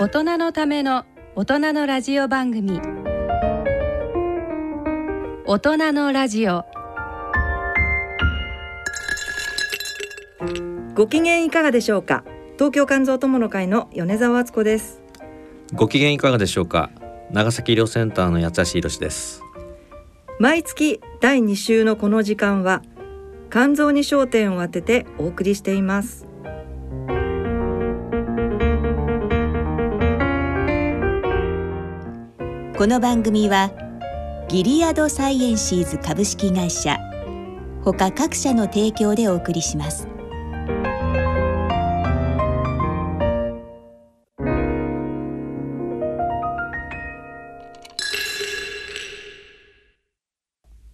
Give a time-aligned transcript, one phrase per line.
[0.00, 1.04] 大人のための
[1.36, 2.80] 大人のラジオ番組。
[5.44, 6.64] 大人のラジオ。
[10.94, 12.24] ご機嫌いかがでしょうか？
[12.54, 15.02] 東京肝臓友の会の米澤敦子です。
[15.74, 16.90] ご機嫌いかがでしょうか？
[17.30, 19.42] 長崎医療センターの八橋博です。
[20.38, 22.80] 毎月第2週のこの時間は
[23.50, 26.26] 肝臓に焦点を当ててお送りしています
[32.80, 33.70] この番組は
[34.48, 36.96] ギリアドサイエンシーズ株式会社
[37.84, 40.08] ほか各社の提供でお送りします。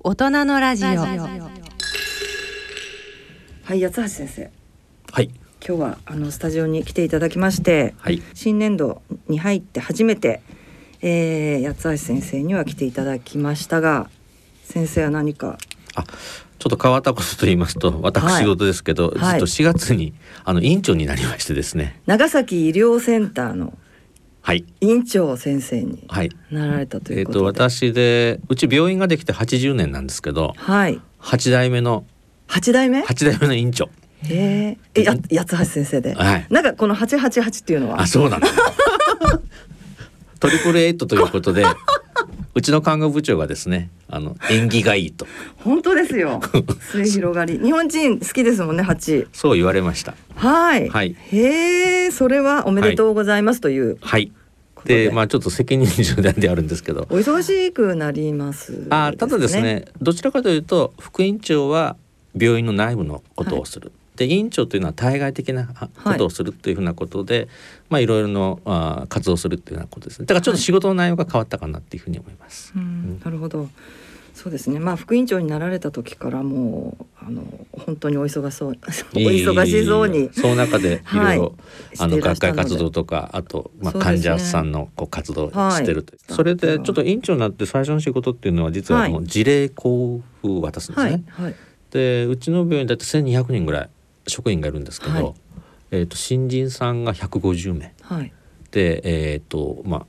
[0.01, 0.89] 大人のラジオ。
[0.89, 0.97] は
[3.75, 4.51] い八橋先生。
[5.13, 5.30] はい。
[5.65, 8.21] 今日はあのスタジオに来ていただきましてはい。
[8.35, 10.43] 新年度に入って初めて、
[11.02, 14.09] えー、八橋先生には来ていただきましたが
[14.65, 15.59] 先生は何か？
[16.59, 19.19] ちょっと変わったことと言いますと私事ですけど、はい。
[19.19, 22.01] ずっと4月にあの院長になりましてですね。
[22.07, 23.77] 長崎医療センターの
[24.43, 24.65] はい。
[24.80, 26.30] 院長先生にはい。
[26.51, 31.01] なられたということで、と私でうち病院ができて80年なんですけどはい。
[31.21, 32.05] 8代目の
[32.47, 33.91] 八代目？8代目の院長。
[34.25, 36.47] へええや八橋先生で、はい。
[36.51, 38.01] なんかこの八八八っていうのは？
[38.01, 38.49] あそうなんだ
[40.40, 41.65] トリプルエイトということで
[42.54, 45.26] うちの看護部長がですねあの縁起がいいと。
[45.59, 46.40] 本当ですよ。
[46.90, 47.59] 末広がり。
[47.59, 50.14] 日本人好きですもんね八そう言われました。
[50.34, 51.14] はい、はい。
[51.32, 53.98] へえそれはおめでとうございますという。
[54.01, 54.32] はい。
[54.74, 57.07] ことで、でまあちょっと責任重大であるんですけど。
[57.10, 61.96] お忙しくなりますあただですねどちらかというと副院長は
[62.34, 67.49] 病院の内部のことをする、で院長というのは対外的なことをするというふうなことで、
[67.89, 70.27] まあいろいろのあ活動をするというようなことですね。
[70.27, 73.69] だからちょっと仕事の内容が変わったかなっていうふうに思います、うんなるほど。
[74.34, 74.78] そうですね。
[74.78, 81.16] まあ副院長になられた時からもうあの本当にお忙しそうお忙しそうにその中でい。
[81.16, 81.53] ろいろ、はい
[81.99, 85.72] あの学会活動とかあと、まあ、患者さんのこう活動をはい。
[85.72, 91.25] してると、それでちょっと院長になって最初の仕事っていうのは実ははいもう事例交付を渡すんですね。
[91.28, 91.55] はいはい
[91.91, 93.91] でうちの病院だって1,200人ぐらい
[94.26, 95.34] 職員がいるんですけど、はい。
[95.91, 97.94] えー、と新人さんが150名。
[98.03, 98.32] はい。
[98.70, 100.06] でえっ、とまあ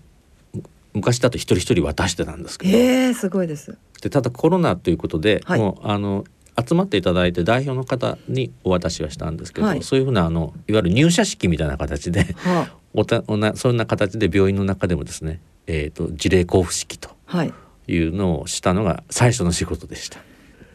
[0.53, 0.63] む
[0.93, 3.77] 昔だと一人一人渡してたんですけど、えー、すごいです。
[4.01, 5.59] でただコロナということで、はい。
[5.59, 6.25] もうあの
[6.59, 9.83] 集まっていただいて代表の方にお渡しはしたんですけど、はい。
[9.83, 17.53] そういうふうなあのいわゆる入社式みたいな形ではおたおなそんな形で病院の中でもですね、えー、と事例交付式とはい。
[17.87, 20.19] いうのをしたのが最初の仕事でした。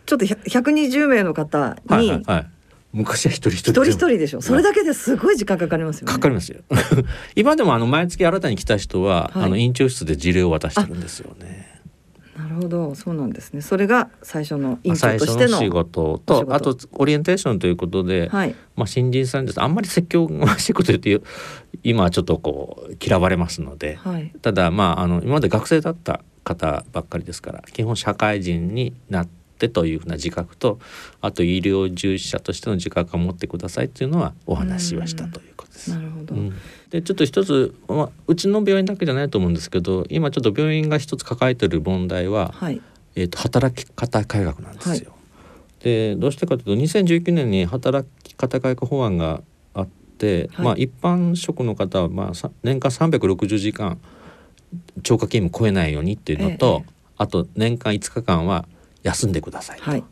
[0.07, 2.51] ちょっと100 120名の方に、はいはいはい、
[2.93, 4.43] 昔は一人一人一人一人でしょ。
[4.43, 6.13] それだけですごい時間かかりますよね。
[6.13, 6.61] かかりますよ。
[7.35, 9.45] 今でもあの毎月新たに来た人は、はい。
[9.45, 11.81] あの院長室で事例を渡してるんですよね。
[12.37, 12.95] なるほど。
[12.95, 13.63] そうなんですね。
[13.63, 18.55] それが最初の院長最としての仕事とあとオリエンテーションということで、はい。
[18.77, 19.63] まあ、新人さんです。
[19.63, 21.27] あんまり説教がましいこと言って
[21.83, 24.33] 今はちょっとこう嫌われますので、はい。
[24.43, 30.79] ただまああの今まで学生だった方ばっかりですから基本社会人になってというふうな自覚と
[31.21, 35.91] あと医療従事者としての自覚を持ってくださいっていうのはお話はしたということです。
[35.91, 36.53] なるほど、うん。
[36.91, 42.81] でちょっと一つ、まあ、うちの病院だけじゃないと思うんですけど今ちょっと病院が一つ抱えてる問題は、はい。
[43.15, 45.13] えー、と働き方改革なんですよ。
[45.81, 49.43] でどうしてかというと2019年に働き方改革法案が
[49.75, 50.65] あって、はい。
[50.65, 53.99] まあ、一般職の方は、まあ、さ年間360時間
[55.03, 56.93] 超過勤務超えないようにっていうのと、ええ
[57.23, 58.67] あと年間5日間は
[59.03, 59.91] 休んでくださいと。
[59.91, 60.05] はい、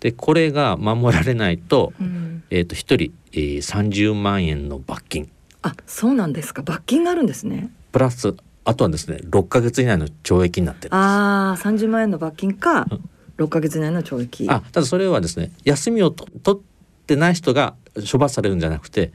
[0.00, 5.30] でこれが守られないと,、うん、えー、と1人、えー、30万円の罰金。
[5.62, 6.62] あそうなんですか。
[6.62, 7.70] 罰金があるんですね。
[7.92, 10.94] プラスあとはですね6ヶ月以内の懲役になってる。
[10.94, 13.08] ああ三十万円の罰金かうん。
[13.36, 14.48] 六ヶ月以内の懲役。
[14.48, 16.62] あただそれはですね休みをと取っ
[17.06, 17.74] てない人が
[18.10, 19.12] 処罰されるんじゃなくて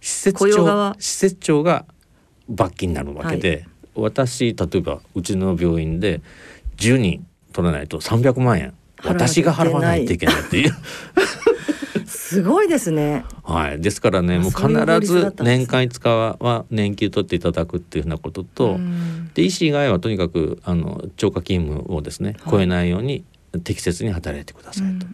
[0.00, 1.84] 施設長施設長が
[2.48, 6.20] 罰金になるわけで、私例えばうちの病院で
[6.76, 8.74] 10人取らないと300万円。
[9.02, 10.72] 私が払わないといけないっていう。
[12.06, 13.24] すごいですね。
[13.44, 14.68] はい、ですからねあもう必
[15.06, 19.30] ず年間5日は年休取っていただくっていうふうなことと、うん。
[19.32, 22.52] で医師以外はとにかくあの超過勤務をですねはい。
[22.52, 23.24] 超えないように
[23.64, 25.06] 適切に働いてくださいと。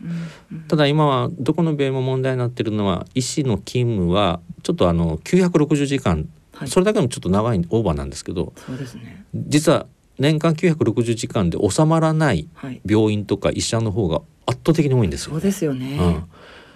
[0.69, 6.69] ただ今はどこの病院も問題になっているのは医師の勤務はちょっとあの960時間、はい。
[6.69, 9.25] それだけでもちょっと長いオーバーなんですけどそうですね。
[9.33, 9.87] 実は
[10.19, 12.81] 年間960時間で収まらないはい。
[12.85, 16.25] 病院とか医者の方が圧倒的に多いんですよ、そうですよね、うん、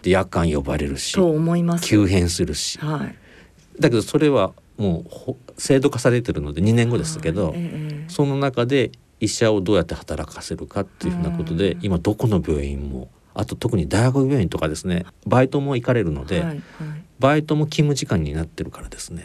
[0.03, 1.85] で夜間呼ばれるしと思います。
[1.85, 2.79] 急変するし。
[2.79, 3.17] はい。
[3.81, 7.55] だけどそれはもうほ制度化されてるので2年後ですけど、はい。
[7.57, 16.49] ええその中で医者をどうやって働かせるかっていうふうなことでうん今どこの病院もあと特に大学病院とかですねバイトも行かれるので、はい。
[16.49, 16.63] はい。
[17.19, 19.25] バイトも勤務時間になってるからですね、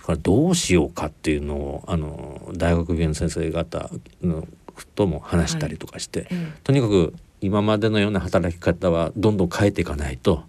[0.00, 3.90] うんだからどうしようかっていうのをあの大学病院の先生方
[4.22, 4.46] の
[4.94, 10.44] とも話したりとかして、えとにかく今までのような働き方はどんどん変えていかないと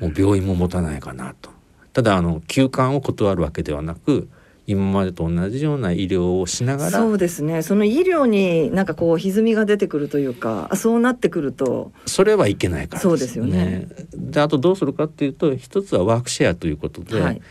[0.00, 1.50] もう病院も持たないかなと。
[1.92, 4.28] ただあの休館を断るわけではなく
[4.66, 7.62] 今までと同じような医療をしながらそうですね。
[7.62, 13.88] その医療になんかこう歪みが出てくるというかあそうなってくるとそれはいけないからそうですよね。
[14.14, 17.42] であとどうするかっていうと一つはワークシェアということで、はい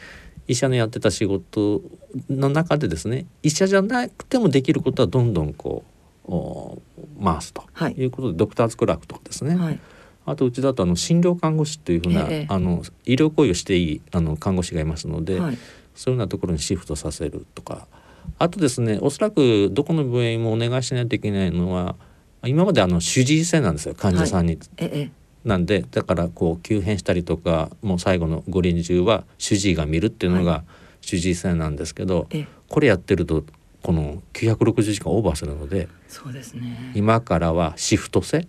[0.47, 1.81] 医者のやってた仕事
[2.29, 5.83] の中でですね医者じゃなくてもできることはどんどんこ
[6.27, 6.81] うお
[7.23, 7.93] 回すとはい。
[7.93, 9.79] いうことで、ドクターズクラークとかですね、はい。
[10.25, 15.57] あとうちだとあの診療看護師というふうな、ええあの医療行為をしていいあの看護師がいますので、はい。
[15.95, 17.87] そういうようなところにシフトさせるとか。
[18.37, 21.95] あとですねおそらくどこの病院もお願いしないといけないのは
[22.45, 24.59] 今まであの主治医制なんですよ患者さんに。
[24.77, 25.11] ええ
[25.43, 30.63] なんでだからこう急変したりとかもう最後の五輪中は主治医が見るっていうのが
[31.01, 32.47] 主治医制なんですけど、ええ。
[32.69, 33.43] これやってると
[33.81, 36.91] この960時間オーバーするのでそうですね。
[36.95, 38.47] 今からはシフト制。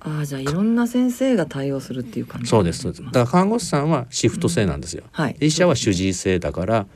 [0.00, 3.04] ああじゃあいろんな先生が対応するっていう感じそうですそうです。
[3.04, 5.36] だから看護師さんはシフト制なんですよ、はい。
[5.40, 6.86] 医者は主治医制だから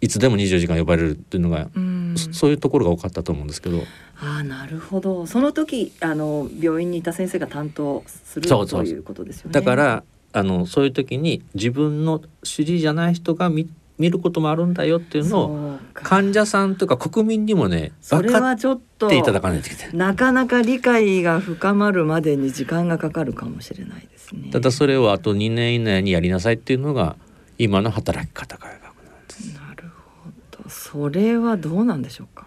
[0.00, 2.14] いつでも24時間呼ばれるっていうのが、うん。
[2.16, 3.82] そそういうところが多かったと思うんですけど
[4.20, 13.68] ああなるほどその時あの病院にいた先生が担当するそうそうということですよねだからあのそういう時に自分の主治医じゃない人が見
[13.98, 19.96] 見ることもあるんだよっていうのを患者さんとか国民にもね分かっはちょっとていただかないといけない。
[19.96, 24.50] なかなか理解が深まるまでに時間がかかるかもしれないですね。
[24.52, 27.16] ただそれをあと2年以内にやりなさいっていうのが
[27.58, 29.54] 今の働き方改革なんです。
[29.58, 29.88] なる
[30.22, 30.30] ほ
[30.64, 32.46] どそれはどうなんでしょうか？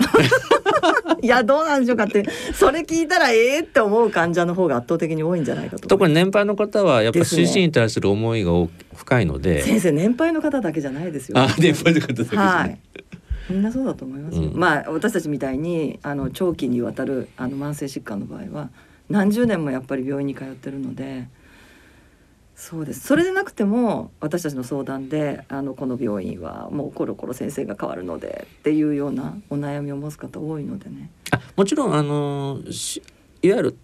[1.22, 2.24] いやどうなんでしょうかって
[2.54, 12.32] それ聞いたらええって思う患者の方が圧倒的に多いんじゃないかと特に年配の方はやっぱりですね主治医に対する思いが大深いので、先生年配の方だけじゃないですよ、あ年配の方だけです。
[12.32, 12.36] ね。
[12.36, 12.78] はい。
[13.48, 14.58] みんなそうだと思いますよ、うん。
[14.58, 18.70] まあ私たちみたいにあの長期にわたるあの慢性疾患の場合は
[19.08, 21.28] 何十年もやっぱり病院に通ってるので
[22.60, 23.00] そうです。
[23.06, 31.10] それでなくても私たちの相談であのこの病院はもうコロコロ先生が変わるのでっていうようなお悩みを持つ方多いのでね。
[31.30, 33.02] あもちろんあのし
[33.40, 33.76] いわゆる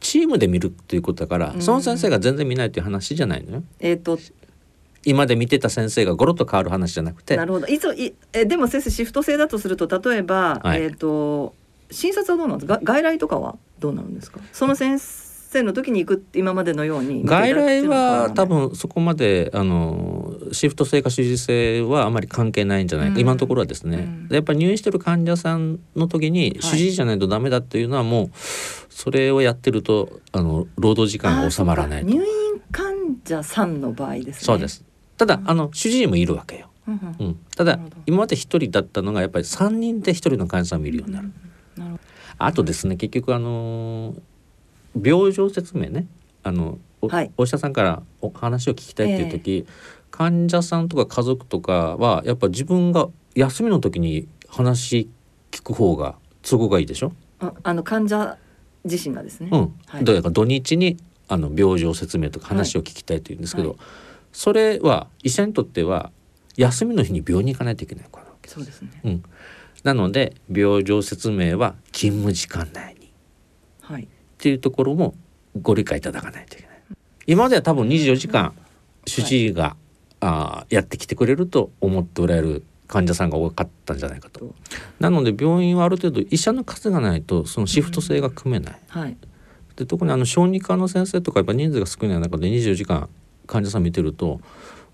[0.00, 1.62] チームで見るっていうことだから、うん。
[1.62, 3.62] その先生が全然見ないっていう話じゃないのよ。
[3.80, 4.18] えっ、と
[5.06, 7.38] 今まで見てた先生がゴロッと変わる話じゃなくて。
[7.38, 7.66] なるほど。
[7.68, 10.82] いついえでも先生シフト制だとすると例えば、はい。
[10.82, 11.54] えっ、と
[11.90, 12.76] 診察はどうなんですか？
[12.76, 14.40] が外来とかはどうなるんですか？
[14.52, 15.29] その先生
[15.62, 23.20] の時に行く今までのように外来は多分分そこまであのシフト制か主治医制はあまり関係ないんじゃないか、うん。
[23.20, 24.28] 今のところはですね、うん。
[24.28, 28.30] でやっぱり入院してる患者さんの時に主治医じゃないとダメだっていうのはもう
[28.90, 32.08] それをやってるとあの労働時間が収まらないと。
[32.08, 32.24] 入院
[32.72, 34.32] 患者さんの場合ですね。
[34.40, 34.84] そうです。
[35.16, 37.26] ただあの主治医もいるわけよ、うんうん。
[37.26, 41.32] うん、ただ今まで一人だったのがやっぱり3人で一人の患者さんを見るようになる、
[41.76, 41.98] なるほ
[42.38, 44.14] あとですね結局あの
[45.00, 46.06] 病状説明ね。
[46.42, 47.30] あのお,、はい。
[47.36, 49.66] お医者さんからお話を聞きたいっていう時、
[50.10, 55.08] 患者さんとか家族とかはやっぱ自分が休みの時に話
[55.50, 58.36] 聞く方が都合がいいでしょ、どああの患者
[58.84, 59.74] 自身がですね、うん。
[59.86, 60.04] はい。
[60.04, 60.96] だから土日に
[61.28, 63.78] あの病状説明とか話を聞きたいというんですけど、はい。
[64.32, 66.10] それは医者にとっては
[66.56, 69.22] 休みの日に病院に行かないといけないからそうですねうん、
[69.84, 72.96] なので病状説明は勤務時間内
[74.40, 75.14] っていうところも
[75.60, 76.80] ご理解いただかないといけない。
[77.26, 78.54] 今までは多分24時間
[79.06, 79.76] 主治医が、
[80.20, 84.40] あーやってきてくれると思っておられる患者さんが多かったんじゃないかと。
[84.40, 84.54] と
[84.98, 88.80] なので病院はある程度医者の数がないとそのシフト制が組めない。
[88.88, 89.16] はい
[89.76, 93.08] で特にあの小児科の先生とかやっぱ人数が少ない中で24時間
[93.46, 94.40] 患者さん見てると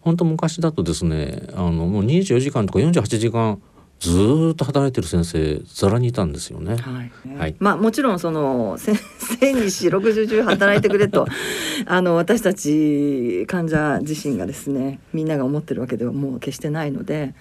[0.00, 3.60] 本当昔だとですねあのもう24時間とか48時間
[4.00, 6.76] ずーっと働いてる先生ざらにいたんですよね。
[6.76, 7.56] はい、はい。
[7.58, 8.98] まあもちろんその 先
[9.40, 11.26] 生に四六時中働いてくれと
[11.86, 17.34] あの私たち患者自身がですねみんなが思ってるわけではもう決してないので、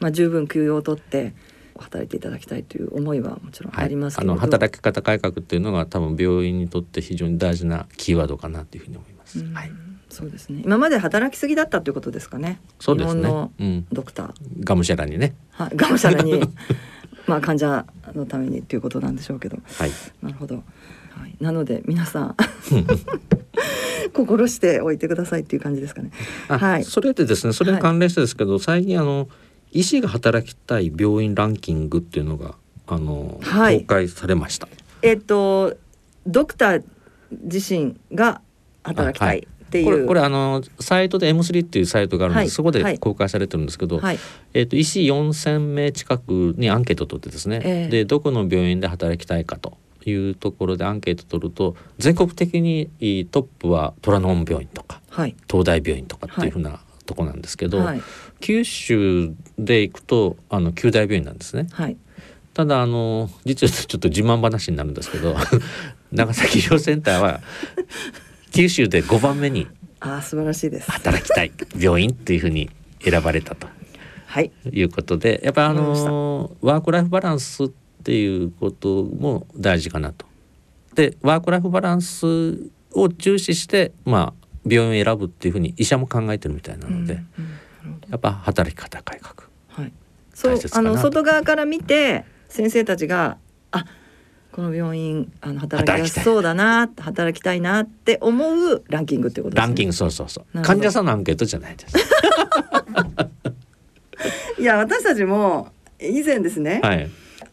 [0.00, 1.34] まあ、十分休養を取って
[1.78, 9.40] 働いていただきたいという思いはもちろんありますけれど、あの働き方改革っていうのが多分病院にとって非常に大事なキーワードかなというふうに思います。
[9.40, 9.54] うん。
[9.54, 9.72] はい、
[10.12, 10.62] そうですね。
[10.64, 12.60] 今まで働きすぎだったということですかね。
[12.78, 13.22] そうですね。
[13.22, 13.52] 日本の。
[13.58, 15.34] うん、ドクター、がむしゃらにね。
[15.50, 16.42] はい、がむしゃらに。
[17.26, 19.58] まあ患者のためにということなんでしょうけど。
[19.78, 19.90] はい。
[20.22, 20.60] なるほど、は
[21.26, 22.36] い、なので皆さん
[24.12, 26.10] 心しておいてくださいっていう感じですかね。
[26.48, 26.84] あはい。
[26.84, 29.28] それでですねそれに関連してですけど、最近あの
[29.70, 33.80] 医師が働きたい病院ランキングっていうのがあの、はい。
[33.80, 34.68] 公開されました。
[35.00, 35.76] えっと
[36.26, 36.84] ドクター
[37.44, 38.42] 自身が
[38.82, 39.84] 働きたいっていう。
[39.86, 42.50] これこれあのサイトで M3 っていうサイトがあるので、はい。
[42.50, 42.98] そこではい。
[42.98, 44.18] 公開されてるんですけど、はい。
[44.52, 47.88] えっと医師4,000名近くにアンケートを取ってですね、ええ。
[47.88, 52.90] でどこの病院で働きたいかというところでアンケートを取ると全国的に
[53.30, 55.34] トップは虎ノ門病院とかはい。
[55.50, 58.02] 東大病院とかっていうふうなとこなんですけど、はい。
[58.40, 61.68] 九州で行くとあの九大病院なんですね。
[61.72, 61.96] はい。
[62.54, 65.34] ただあの実はちょっと自慢話になるんですけど
[66.12, 67.40] 長崎医療センターは
[68.52, 69.66] 九州で5番目に
[70.00, 70.90] あー素晴らしいです。
[70.90, 73.66] 働きたい病院っていうふうに選ばれたと
[74.26, 77.68] はいいうことでやっぱりあのワークライフバランスっ
[78.02, 80.26] ていうことも大事かなと。
[80.94, 87.26] でワークライフバランスを重視してまあ病院を選ぶっていうふうに医者も考えてるみたいなので、うんうん
[88.10, 89.48] やっぱ働き方改革。
[89.68, 89.92] はい、
[90.34, 93.38] そうあの外側から見て先生たちが
[93.70, 93.86] あ
[94.52, 99.66] この病院あの働きやすそうだな働きたいなって思うランキングってことですね。
[99.66, 101.96] ランキングそうそうそう患者さんのアンケートじゃないです。
[104.60, 107.08] いや私たちも以前ですね、はい。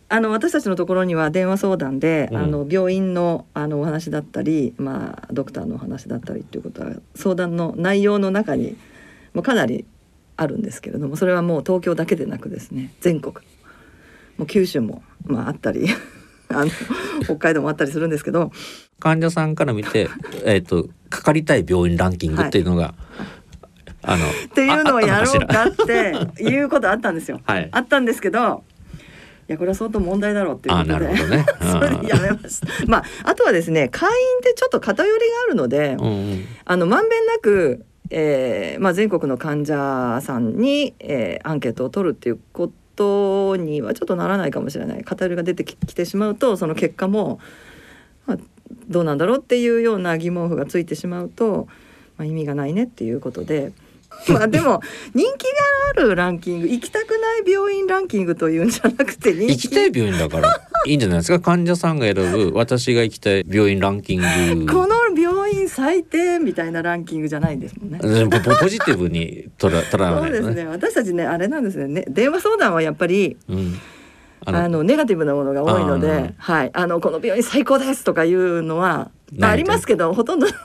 [0.10, 8.76] あの私たちのところには電話相談で、うんあの病院のあのお話だったり、まあ、ドクターのお話だったりっていうことは相談の内容の中に
[9.34, 9.86] もうかなり
[10.36, 13.36] あるんですけれどもそれはもう東京だけでなくですね全国
[14.38, 15.88] もう九州も、まあ、あったり
[16.50, 16.72] あの
[17.24, 18.52] 北海道もあったりするんですけど
[19.00, 20.10] 患者さんから見て、
[20.46, 22.94] えっ、とかかりたい病院ランキングっていうのが、
[24.02, 27.40] あのっっていうのをやろうかっていうことあったんですよ。
[27.46, 27.70] はい。
[27.72, 28.64] あったんですけど
[29.48, 31.46] いやこれは相当問題だろうっていうあことでね。
[31.60, 32.68] それでやめました。
[32.88, 42.74] まああとはですね会員ってちょっと偏りがあるので、うんうんあのまんべんなく、えーまあ、全国の患者さんに、えーアンケートを取るっていうこと
[43.58, 45.04] にはちょっとならないかもしれない。
[45.04, 47.40] 偏りが出てききてしまうとその結果も、
[48.26, 48.38] まあ、
[48.90, 51.68] どうなんだろうっていうような疑問符がついてしまうと、
[52.18, 53.72] まあ、意味がないねっていうことで。
[54.28, 54.82] まあでも
[55.14, 55.50] 人気が
[55.96, 57.16] あるランキング行きたくな
[57.48, 60.60] い病院ランキングというんじゃなくて人気行きたい病院だから。
[60.88, 61.40] いいんじゃないですか？
[61.40, 64.22] 患者さんが選ぶ私が行きたい病院ランキン
[64.66, 64.66] グ。
[64.74, 68.00] この病院最低みたいなランキングじゃないですもんね。
[68.04, 70.32] うんポジティブにとらとらないとね。
[70.32, 70.66] ですね。
[70.66, 72.06] 私たちねあれなんですねね。
[72.10, 73.76] 電話相談はやっぱりうん。
[74.46, 80.56] あのネガティブなものが多いので、はい、あのこの病院最高ですとかいうのは、まあ、りますけどほとんどない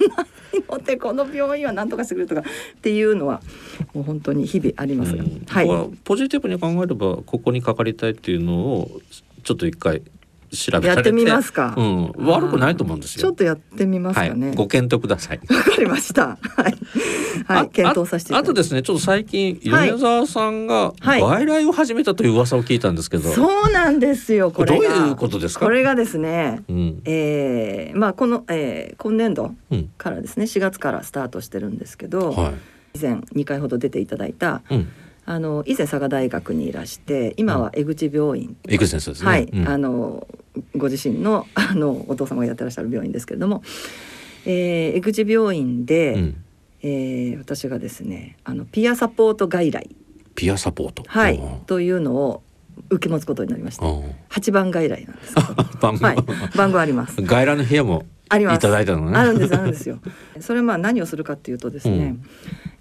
[0.71, 2.45] のでこの病院は何とかしてくれとかっ
[2.81, 3.43] ていうのは
[3.93, 5.17] もう本当に日々あります。
[5.17, 5.45] が、うん。
[5.47, 5.91] はい。
[6.05, 9.01] ポジティブに考えればここにかかりたいっていうのを
[9.43, 10.03] ちょっと一回
[10.57, 11.75] 調べやってみますか。
[11.77, 13.23] うん、悪くないと思うんですよ。
[13.23, 14.49] ちょっとやってみますかね。
[14.49, 15.41] はい、ご検討ください。
[15.49, 16.39] わかりました。
[16.57, 16.77] はい、
[17.47, 18.35] はあい、検討させて。
[18.35, 21.21] あとですねちょっと最近はい米沢さんがはい。
[21.21, 24.51] 外来を始めたという噂を聞いたんですけど、そうなんですよ。
[24.51, 25.65] これどういうことですか？
[25.67, 27.03] これがですね、うん。
[27.05, 29.91] えーまあこの、えー今年度うん。
[29.99, 32.53] からですね4月からスタートしてるんですけど、は
[32.95, 34.89] 以前2回ほど出ていただいたい、うん、
[35.27, 39.29] あの以前佐賀大学にいらして今は江口病院、江口先生ですね。
[39.29, 39.69] はい、うん。
[39.69, 40.27] あの
[40.77, 43.63] ご自身のあのお父様がやってらっしゃる病院ですけれども、
[44.47, 46.45] えー江口病院で、うん。
[46.83, 49.91] えー私がですねあのピアサポート外来、
[50.35, 51.03] ピアサポート。
[51.07, 51.37] はい。
[51.37, 52.43] うんというのを
[52.91, 55.55] 受け持つことになりましてうん8番外来なんですけど。
[55.81, 56.05] 番号。
[56.05, 56.17] はい。
[56.57, 57.21] 番号あります。
[57.23, 58.57] 外来の部屋もあります。
[58.57, 59.17] いただいたのね。
[59.17, 59.99] あるんですあるんですよ。
[60.41, 62.23] それはまあ何をするかっていうとですね、うん。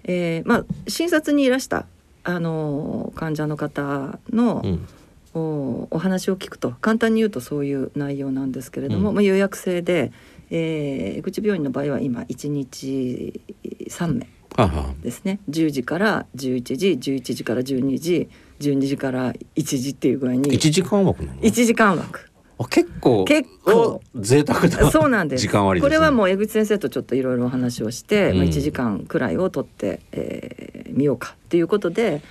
[0.04, 1.86] えーまあ診察にいらした
[2.24, 4.86] あの患者の方の、うん
[5.34, 9.14] おお話を聞くと簡単に言うとそういう内容なんですけれども、うん。
[9.16, 10.12] まあ、予約制で、
[10.50, 13.40] えー、口病院の場合は今1日
[13.88, 14.26] 3名
[14.56, 14.66] はあ。
[14.68, 15.40] はですね。
[15.50, 18.28] 10時から11時11時から12時
[18.60, 20.54] 12時から1時っていう具合あに。
[20.54, 22.30] 一時間枠なの？1時間枠。
[22.56, 24.00] あ結構結構。
[24.14, 25.40] お贅沢なそうなんです。
[25.42, 25.96] 時間割ですね。
[25.96, 32.22] これはもう江口先生とちょっといろいろお話をして、まあ、うん1時間くらいを取ってみ、えー見ようかっていうことで、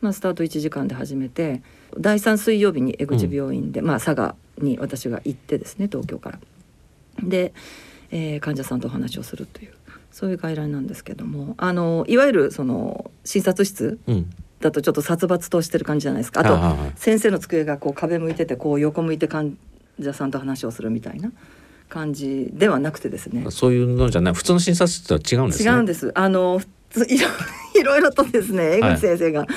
[0.00, 1.62] まあ、スタート1時間で始めて
[1.98, 6.38] 第3水曜日に江口病院で、まあ、佐賀に私が行ってですね東京から。
[7.22, 7.52] で、
[8.10, 9.72] えー患者さんとお話をするという
[10.10, 14.30] そういう外来なんですけどもあのいわゆるその診察室うん。
[14.60, 19.56] だとちょっと殺伐としてる感じじゃないですかあと先生の机がこう壁向いててこう横向いて患
[19.98, 21.32] 者さんと話をするみたいな
[21.88, 25.70] 感じではなくてですねそういうのじゃない普通の診察室とは違うんですね。
[25.70, 26.60] 違うんですあの
[26.96, 27.30] いろい
[27.80, 29.48] いろいろとですね江口先生が思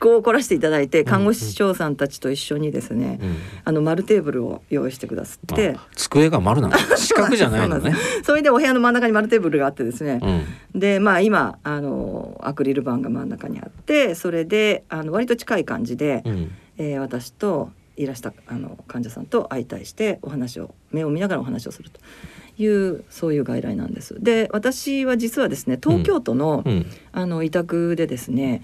[0.00, 3.36] 考を凝らしていただいて、看護師長さんたちと一緒にですね、うん。
[3.64, 6.76] あの丸テーブルを用意してくださってあ机が丸なの？
[6.96, 7.94] 四角じゃないのね。
[8.22, 10.80] それでお部屋の真ん中に丸テーブルがあってですね、うん。
[10.80, 16.50] でまあ今あのアクリル板が真ん中にあってそれであの割と近い感じで、うん。
[16.78, 21.98] えー私といらしたあの患者さんと相対してお話を目を見ながらお話をすると
[22.58, 24.16] いうそういう外来なんです。
[24.20, 26.86] で私は実はですね東京都の,、うん。
[27.12, 28.62] あの委託でですね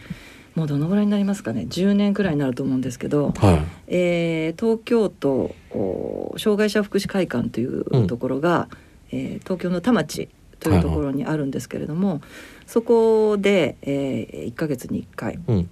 [0.55, 8.69] もうどのぐらいになりますかね10年くらいになると思うんですけど、はえー東京都お障害者福祉会館というところが、
[9.11, 10.29] えー東京の田町
[10.61, 12.21] というところにあるんですけれども、
[12.67, 15.39] そこで、え1ヶ月に1回い。
[15.49, 15.69] うん。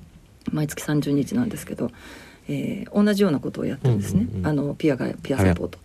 [0.50, 1.90] 毎月30日なんですけど、
[2.48, 5.78] えー同じようなことをやってるんですね、うんうんうんあのピアがピアサポート。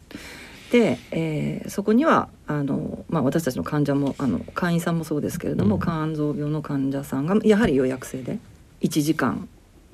[0.72, 5.82] で、えーそこにはあの、まあ、私たちの患者もあの会員さんもそうですけれども、うん。
[5.82, 8.40] 肝臓病の患者さんがやはり予約制で
[8.82, 9.48] 1時間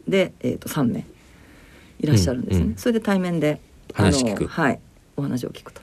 [0.08, 1.06] で、えー、と3名
[2.00, 2.64] いらっしゃるんですね。
[2.64, 2.78] うんうん。
[2.78, 3.62] それで対面で
[3.94, 4.80] あのはい、
[5.18, 5.82] お話を聞くと。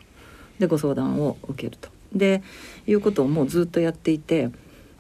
[0.59, 1.89] でご相談を受けると。
[2.13, 2.43] で
[2.87, 4.53] いうことをもうずっとやっていて、ま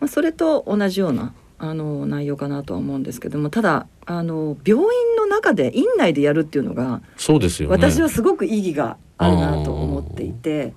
[0.02, 7.74] あ、それと同じようなあの内容かなとは思うんですけどもただあの病院の中で院内でやるっていうのがそうですよね。
[7.74, 10.72] 私はすごく意義があるなと思っていて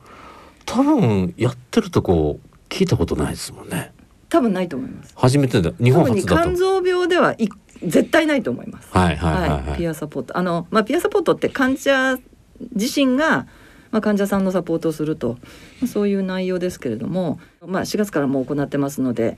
[0.65, 3.93] 多分やってるとこ聞いたことないですもんね。
[4.29, 5.13] 多分ないと思います。
[5.15, 5.71] 初めてだ。
[5.81, 6.55] 日本初だと肝。
[6.55, 7.49] 臓病ではい
[7.83, 8.87] 絶対ないと思います。
[8.91, 9.77] はいはいはいはい。
[9.77, 12.17] ピアサポートあの、まあ、ピアサポートって患者
[12.73, 13.47] 自身が、
[13.91, 15.33] まあ、患者さんのサポートをすると、
[15.81, 19.37] まあ、そういう内容ですけれども、まあ、4月からもう行ってますので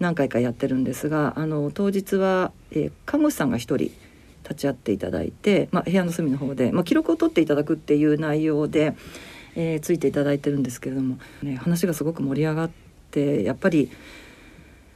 [0.00, 3.90] 何回かやってるんですがあの当日は、えー看護師さんが1人
[4.44, 8.94] 立ち会っていただいて、まあ、部屋の隅の方で、まあ、記録を取っていただくっていう内容で、
[9.56, 12.70] えーついていただいてるんですけれども、ね、話がすごく盛り上がっ
[13.10, 13.90] てやっぱり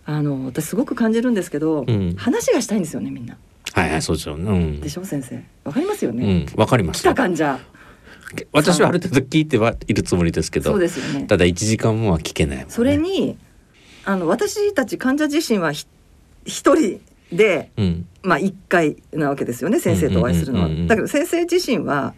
[0.05, 2.15] あの私すごく感じるんですけど、うん。
[2.17, 3.37] 話がしたいんですよねみんな。
[3.75, 4.51] はいはいそうですよね。
[4.51, 4.81] うん。
[4.81, 5.45] でしょ先生。
[5.65, 6.47] わかりますようね、ん。
[6.57, 7.61] わかります来た患者
[8.53, 11.27] 私はある程度聞いてはいるつもりですけどそうですよね。
[11.27, 12.67] ただ1時間もは聞けないね。
[12.69, 13.37] それに
[14.05, 15.87] あの私たち患者自身はひ
[16.47, 17.01] 一人
[17.33, 18.07] でうん。
[18.23, 20.69] まあ一回なわけですよね先生とお会いするのは。
[20.87, 22.15] だけど先生自身は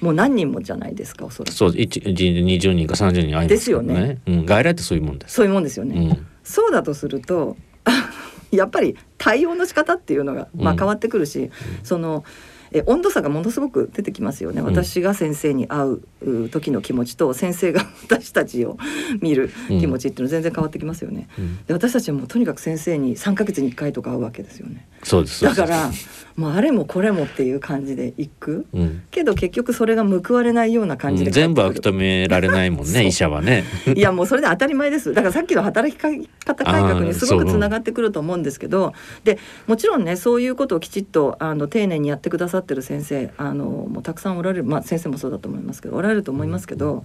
[0.00, 1.54] もう何人もじゃないですかおそらく。
[1.54, 4.18] そう一一20人か30人会いますからですよね。
[4.26, 7.56] うん、外来ってそういうもんです、そういうもんですよね、うん、そうだとすると
[8.50, 10.78] やっぱり対応の仕方っていうのが、まあ、うん。
[10.78, 11.50] 変わってくるし、
[11.82, 12.24] その
[12.72, 14.64] え温度差がものすごく出てきますよね、ん。
[14.64, 18.78] 私が先生に会うう時の気持ちと先生が 私たちを
[19.20, 21.28] 見る気持ちっていうの全然変わってきますよね。
[21.38, 21.56] うん。
[21.66, 24.86] で私たちはもうとにかく先生に3ヶ月に1回とか会うわけですよね。
[25.02, 25.90] そうですだから
[26.36, 28.66] もうあれもこれもっていう感じで行く。
[28.72, 29.02] うん。
[29.10, 33.64] けど結局それが報われないような感じで全部は受け止められないもんね 医者はね。
[33.94, 35.12] いやもうそれで当たり前です。
[35.12, 38.92] だからさっきの働き方改革にすごくつながってくると思うんですけど。
[39.24, 47.04] でもちろんねそういうことをきちっとあの丁寧にやってくださってる先生あのもうたくさんおられる、まあ、先生もそうだと思いますけどおられると思いますけど、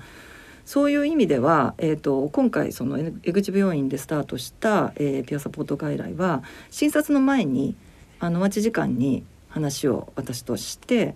[0.66, 7.76] そういう意味では、えー、と今回その江口病院でスタートした、えーピアサポート外来は診察の前に
[8.20, 11.16] あの待ち時間に話を私として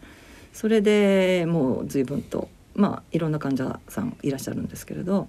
[0.54, 5.28] それでもう随分とまあいろんな患者さんいらっしゃるんですけれど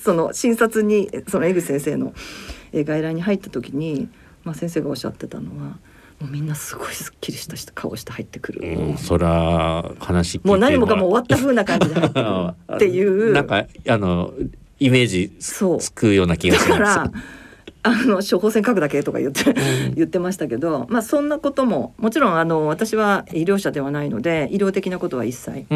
[0.00, 2.12] その診察にその江口先生の
[2.72, 4.10] えー外来に入った時に、
[4.44, 5.78] まあ、先生がおっしゃってたのは
[6.22, 8.60] もうみんなすごいすっきりした顔をして入ってくる。
[8.60, 14.32] うん、そら話聞いてもう何もかも終わった風な感じで入ってくるっていうなんかあの
[14.78, 16.78] イメージつくような気がだします。
[16.78, 17.12] から
[17.84, 19.94] あの処方箋書くだけとか言ってうん。
[19.96, 25.66] 言ってましたけど、まあ、そんなことももちろんあの私は医療者ではないので医療的なことは一切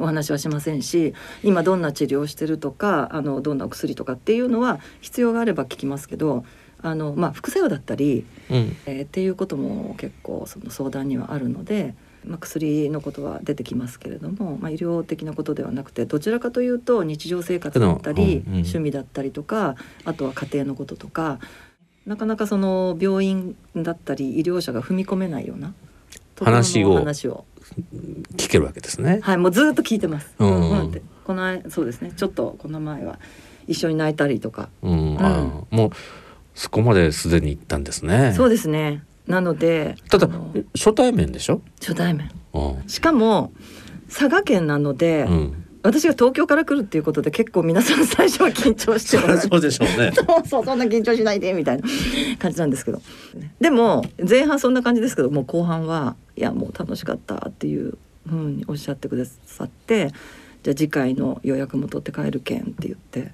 [0.00, 1.12] お話はしませんし
[1.42, 6.46] 今どんな治療をしてるとかあのどんなお薬とかっていうのは必要があれば聞きますけど
[6.86, 8.76] あの、まあ、副作用だったり、うん。
[8.86, 11.94] えーっていうことも結構その相談にはあるので、
[12.24, 18.58] まあ、薬のことは出てきますけれども、まあ、医療的なことではなくてどちらかというと日常生活だったり、うんうん。
[18.58, 21.38] 趣味だったりとかあとは家庭のこととか
[22.06, 25.74] なかなかその病院だったり医療者が踏み込めないような
[26.38, 27.44] 話を話を。
[28.36, 29.18] 聞けるわけですね。
[29.22, 30.32] はいもうずっと聞いてます。
[30.38, 30.70] うん。
[30.70, 32.12] うんこの間そうですね。
[32.16, 33.18] ちょっとこの前は
[33.66, 35.76] 一緒に泣いたりとか、うん、あー。
[35.76, 35.90] もう
[36.56, 38.32] そこまですでに行ったんですね。
[38.36, 40.28] そうですねなのでただ
[40.74, 41.60] 初対面でしょ？
[41.80, 43.52] 初対面うんしかも
[44.08, 45.62] 佐賀県なので、うん。
[45.82, 50.10] 私が東京から来るっていうことで結構皆さん最初は緊張してそりゃそうでしょうね。
[50.16, 51.84] そうそうそんな緊張しないでみたいな
[52.40, 53.00] 感じなんですけど
[53.60, 57.96] でも前半そんな感じですけどもう後半はいやもう楽しかったっていう
[58.28, 60.08] ふうにおっしゃってくださって
[60.64, 63.30] じゃあ次回の予約も取って帰る券って言って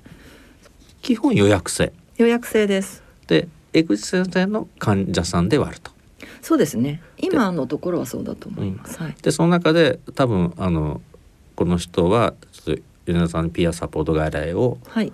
[1.00, 5.90] 基本予約制予約制ですで江口先生の患者さんではあると。
[6.40, 7.02] そうですね。
[7.18, 9.16] 今のところはそうだと思います、はい。
[9.22, 11.00] でその中で多分あの
[11.54, 15.12] この人はちょっと米田さんにピアサポート外来をはい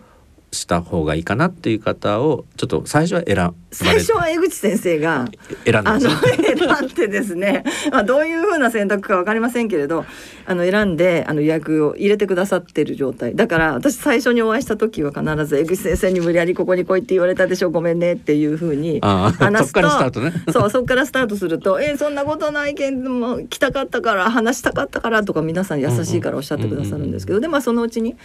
[0.51, 5.29] した方がいいかなっていう方をちょっと最初は選最初は江口先生が
[5.65, 6.75] 選んだあのんですよ。
[6.79, 10.07] 選んでですね、 まあ、どういうふうな選択か分かりませんけれど
[10.47, 20.33] あの選んであの予約を入れてくださってる状態だから私最初にお会いした時は必ず江口先生に無理やりここに来いって言われたでしょごめんねっていうふうに話すとそっからスタートね。
[20.51, 28.17] そうそこからスタートすると「えそんなことないけんも来たかったから話したかったから」とか皆さん優しいからおっしゃってくださるんですけど、でまあそのうちに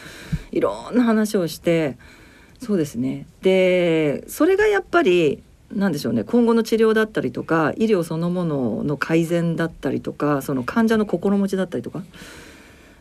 [0.54, 1.98] いろんな話をして
[2.60, 12.04] そうですねでそれがやっぱりなんでしょうね今後の治療だったりとか医療そのものの改善だったりとかその患者の心持ちだったりとか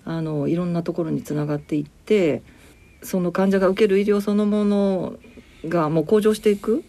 [0.04, 2.42] あのいろんなところにつながっていって
[3.02, 5.14] その患者が受ける医療そのもの
[5.68, 6.82] がもう向上していく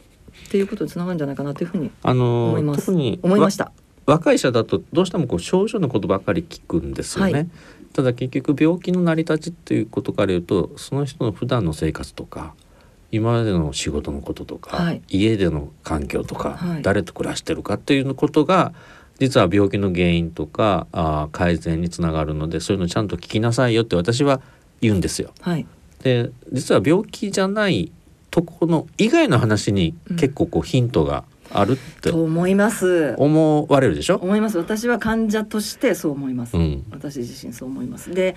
[0.48, 3.66] っていうことにつながるんじゃないかなというふうにあの思います特に思いました。
[3.66, 3.72] わ
[4.06, 7.32] 若い人だとどうしてもこう症状のことばっかり聞くんですよね。
[7.34, 7.48] はい
[7.94, 12.54] ただ結局病気の成り立ちっていうことから言うとその人の普段の生活とか
[13.12, 15.02] 今までの仕事のこととか、はい。
[15.08, 16.82] 家での環境とか、はい。
[16.82, 18.74] 誰と暮らしてるかっていうことが
[19.20, 24.42] 実は病気の原因とかあー改善につながるのでそういうのちゃんと聞きなさいよって私は
[24.82, 25.32] 言うんですよ。
[25.42, 25.66] はい、
[26.02, 27.92] で実は病気じゃない
[28.32, 31.24] とこの以外の話に結構こうヒントが
[31.54, 33.16] あるってと思います。
[33.18, 34.58] 思われるでしょ、思います。
[34.58, 36.58] 私は患者としてそう思います。
[36.58, 38.12] うん私自身そう思います。
[38.12, 38.36] で、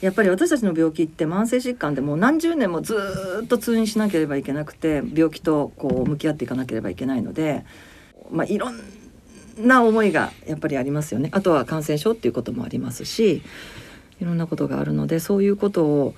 [0.00, 7.64] やっぱり私たちの病気って慢性疾患でもう何十年もずーっと通院しなければいけなくて病気とこう向き合っていかなければいけないので、
[8.30, 8.80] まあいろん
[9.58, 11.28] な思いがやっぱりありますよね。
[11.32, 13.42] あとは感染症っていうこともありますし、
[14.20, 16.14] いろんなことがあるのでそういうことを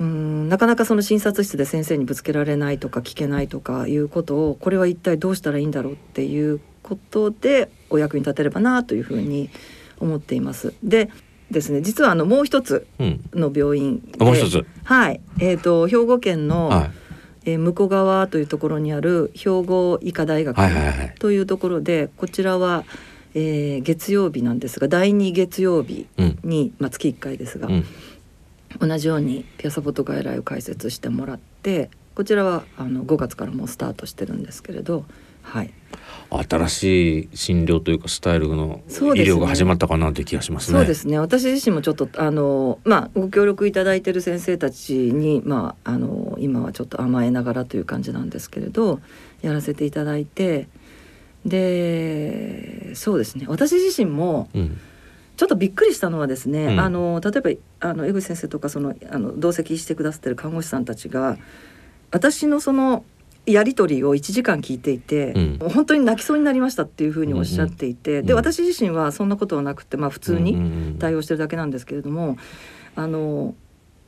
[0.00, 9.50] うんなかなかその診察室で先生にぶつけられないとか聞けないとかいうことをこれは一体どうしたらいいんだろうっていうことでお役に立てればなというふうに
[9.98, 10.72] 思っています。
[10.82, 11.10] で
[11.50, 15.20] ですね実はあのもう一つうん、の病院でもう一つ、はい。
[15.40, 16.90] えー、と兵庫県の、はい、
[17.46, 20.56] えー向川というところにある兵庫医科大学
[21.18, 22.84] というところでこちらは、
[23.34, 26.38] えー月曜日なんですが第2月曜日うん。
[26.44, 27.84] に、まあ、月1回ですが、うん
[28.80, 35.04] 同じようにピアサポート外来を開設してもらってこちらはあの5月からもうスタートしてるんですけれど、
[35.42, 35.72] はい、
[36.30, 40.78] 新しい診療というかスタイルの医療が始まったかなという気がしますね。
[40.78, 41.18] そうですね。
[41.18, 49.00] 私自身もちょっとあの、まあ、ご協力いただいてる先生たちに、まあ、あの今はちょっと甘えながらという感じなんですけれど
[49.40, 50.68] やらせていただいて
[51.46, 53.46] でそうですね。
[53.48, 54.78] 私自身もうん
[55.38, 56.80] ちょっとびっくりしたのはですね、うん。
[56.80, 61.38] あの例えばあの江口先生とかそのあの同席してくださってる看護師さんたちが
[62.10, 63.04] 私のその
[63.46, 65.58] やり取りを1時間聞いていて、うん。
[65.70, 72.36] 本当に泣きそうになりましたっていうふうにおっしゃっていて、んで私自身はそんなことはなくて、まあ、普通にに対応してるだけなんですけれども、
[72.96, 73.54] あの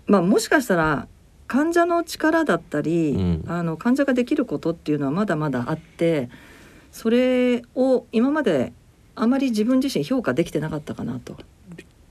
[0.06, 1.06] まあ、もしかしたら
[1.46, 3.44] 患者の力だったり、うん。
[3.46, 6.28] あの患者ができることっていうのはまだまだあって
[6.90, 8.72] それを今まで
[9.14, 11.37] あまり自分自身評価できてなかったかなと。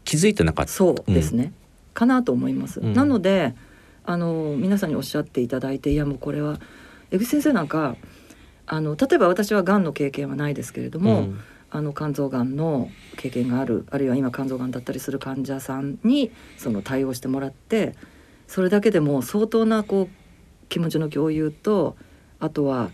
[0.03, 0.71] 気づいてなかった。
[0.71, 1.53] そうですね、
[1.93, 2.79] かなと思います。
[2.79, 2.93] うん。
[2.93, 3.55] なので
[4.05, 6.59] あの皆さんにおっしゃっていただいていやもうこれは
[7.11, 7.95] 江口先生なんか
[8.65, 11.39] あの例えば私はがんの経験はないですけれども、うん。
[11.71, 17.95] あの肝臓がんの経験があるあるいは今肝臓がんだったりする患者さんにその対応してもらって
[18.47, 20.09] それだけでも相当なこう
[20.69, 21.95] 気持ちの共有と
[22.39, 22.89] あとは、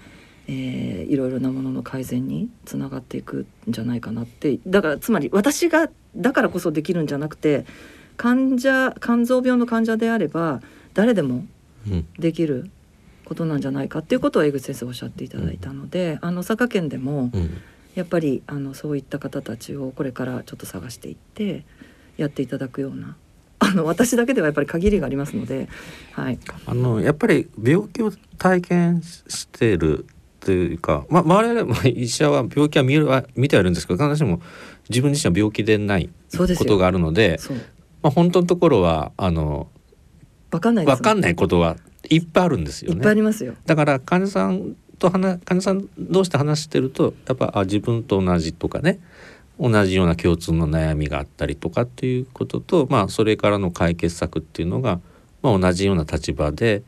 [0.48, 4.60] えーいろいろなものの改善につながっていくんじゃないかなって。
[4.66, 7.66] だからつまり私がだからこそできるんじゃなくて
[8.18, 10.62] 患者肝臓病の患者であれば
[10.94, 11.46] 誰でも
[11.88, 12.08] うん。
[12.18, 12.70] できる
[13.26, 17.62] ことなんじゃないかっていうことを江口先生おっしゃっていただいたので、あの佐賀県でもうん。
[17.96, 21.64] やっぱりあのそういった方たちをこれからちょっと探していって
[22.18, 23.16] やっていただくような
[23.60, 25.70] あの私だけではやっぱり限りがありますので、
[26.12, 30.06] はい、あのやっぱり病気を体験してる
[30.46, 34.42] というか、まあ、我々まあ医者は病気は見るは見てはいるんですけど必ずしも
[34.90, 37.40] 自分自身は病気でないことがあるので
[38.04, 39.68] まあ、本当のところはあの
[40.52, 41.76] わかんない分かんないことは
[42.08, 43.16] いっぱいあるんですよいっぱいあね。
[43.16, 43.56] りますよ。
[43.66, 49.00] だから患者さんと話患者さん同士で話してるとやっぱあ自分と同じとかね
[49.60, 55.00] 同じような共通の悩みがあったりとかっていうことと、まあ、それからの解決策っていうのが、
[55.42, 56.84] まあ、同じような立場で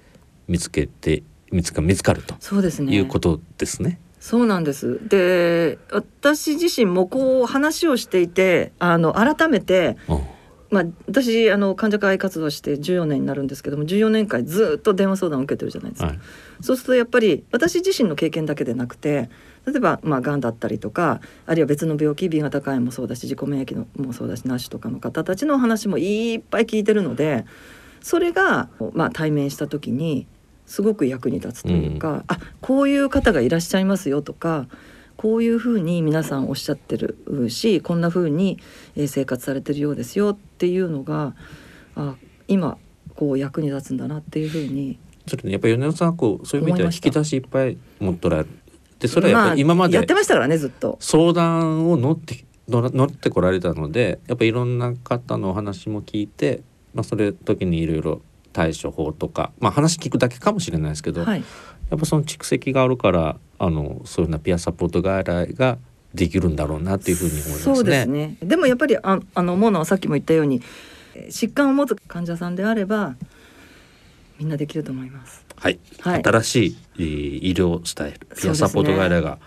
[0.47, 2.93] 見つけて見つか見つかるとそうですね。
[2.93, 3.99] いうことですね。
[4.19, 4.99] そうなんです。
[5.07, 10.21] で、私自身もこう話をしていて、あの改めてうん
[10.69, 16.19] まあ、私あの患者会活動して14年になるんですけども14年間ずっと電話相談を受けてるじゃないですか、はい
[16.59, 19.29] そうするとやっぱり私自身の経験だけでなくて
[19.67, 27.45] 例えばまあがんだったりとかあるいは別の病気 B 型肝炎もそうだし自己免疫のもそうだしなしとかの方たちの話もいっぱい聞いてるので
[28.01, 30.25] それが、まあ、対面した時に
[30.67, 34.67] すごく役に立つというか、あこういう方がいらっしゃいますよとか
[35.15, 37.17] こういうふうに皆さんおっしゃってる
[37.49, 38.59] しこんなふうに
[38.95, 41.33] えー生活されてるようですよっていうのが
[41.95, 42.15] あ
[42.47, 42.77] 今
[43.15, 45.51] こう役に立つんだなっていうふうにそれね。
[45.53, 48.49] やっぱり米田さんはこうそういう意味では引き出しいっぱい持っとられる
[48.99, 50.97] でそれはやっぱり今まであやってましたからねずっと。
[50.99, 56.61] 相談を乗って乗ってこられたのでやっぱりいろんな方のお話も聞いて、
[56.93, 58.21] まあ、それ時にいろいろ
[58.57, 61.43] 対処法とか、まあ、話聞くだけかもしれないですけど、はい、
[61.91, 65.77] やっぱその蓄積があるからあのそういうようなピアサポート外来が
[66.15, 67.75] できるんだろうなっていうふうに思いますね。
[67.75, 68.37] そうですね。
[68.41, 70.63] でもやっぱりああの思うのはさっきも言ったように
[71.13, 73.15] えー疾患を持つ患者さんであれば
[74.39, 75.45] みんなできると思います。
[75.55, 79.37] はい、はい新しいえー医療スタイルピアサポート外来が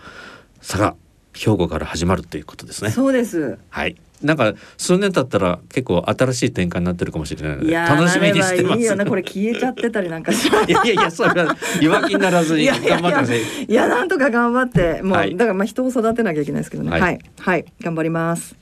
[0.59, 0.95] 佐賀
[1.33, 2.91] 兵庫から始まるということですね。
[2.91, 3.59] そうです。
[3.69, 3.97] はい。
[4.23, 8.79] なんか数年経ったら結構新しい展開になってるかもしれないので楽しみにしてます。
[8.79, 10.35] いいよねこれ消えちゃってたりなんかい
[10.67, 13.39] いやいやそれは弱気にならずに 頑張ってください。
[13.67, 15.35] いやなんとか頑張ってもう、はい。
[15.35, 16.91] だからまあ人を育てなきゃいけないですけどね。
[16.91, 17.15] ははい。
[17.15, 18.61] いはい、頑張ります。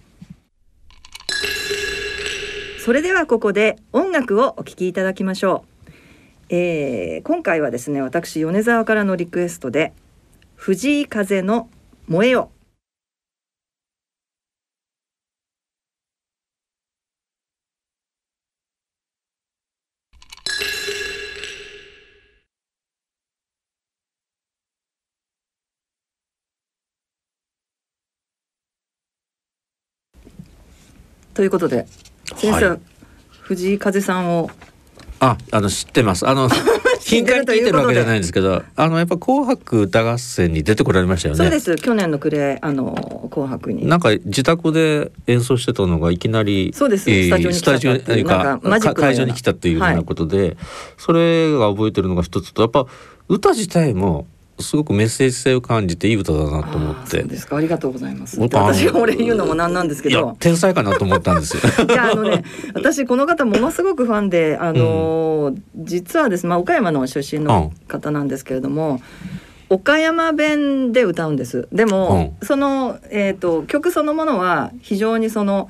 [2.79, 5.93] それではここで音楽をお聴きいただきましょう、
[6.49, 9.93] えー、今回はですね私米沢からのリクエストで
[10.55, 11.69] 藤井風の
[12.07, 12.49] 燃えよ
[31.39, 31.87] ということで
[32.35, 32.79] 先生、はい。
[33.43, 34.49] 藤井風さんを。
[35.21, 36.27] あ、あの知ってます。
[36.27, 36.49] あの
[36.99, 41.37] 頻回に聞いてるわけじゃないんですけど、あのやっぱ紅白歌合戦に出てこられましたよね。
[41.37, 41.77] そうです。
[41.77, 43.87] 去年の暮れあの紅白に。
[43.87, 47.09] なんか自宅で演奏してたのがいきなりそうです。
[47.09, 50.57] えースタジオに来たか会場に来たというふうなことで、
[50.97, 52.85] それが覚えてるのが一つとやっぱ
[53.29, 54.27] 歌自体も
[54.61, 57.01] すごくメッセージ性を感じていい歌だなと思って。
[57.01, 57.57] あーそうですか。
[57.57, 58.39] ありがとうございます。
[58.39, 61.61] 私が俺言うのもなんなんですけいやど天才かなと思ったんですよ。
[61.87, 62.43] いやあのね
[62.73, 69.01] 私この方ものすごくファンであのー実はですね、まあ、岡山の出身の方なんですけれども、
[69.69, 71.67] 岡山弁で歌うんです。
[71.71, 75.69] でも、その、えー、と曲そのものは非常にその、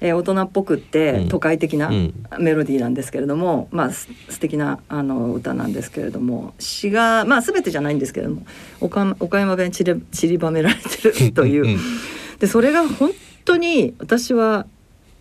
[0.00, 1.28] えー大人っぽくって、うん。
[1.28, 2.14] 都会的なうん。
[2.38, 8.42] メロディーなんですけれども、まあす素敵なあの歌なんですけれども詩がまあ全てじゃないんですけれども
[8.80, 11.76] 岡岡山弁ちり散りばめられてるという。
[11.76, 11.78] ん。
[12.38, 13.10] でそれが本
[13.44, 14.66] 当に私は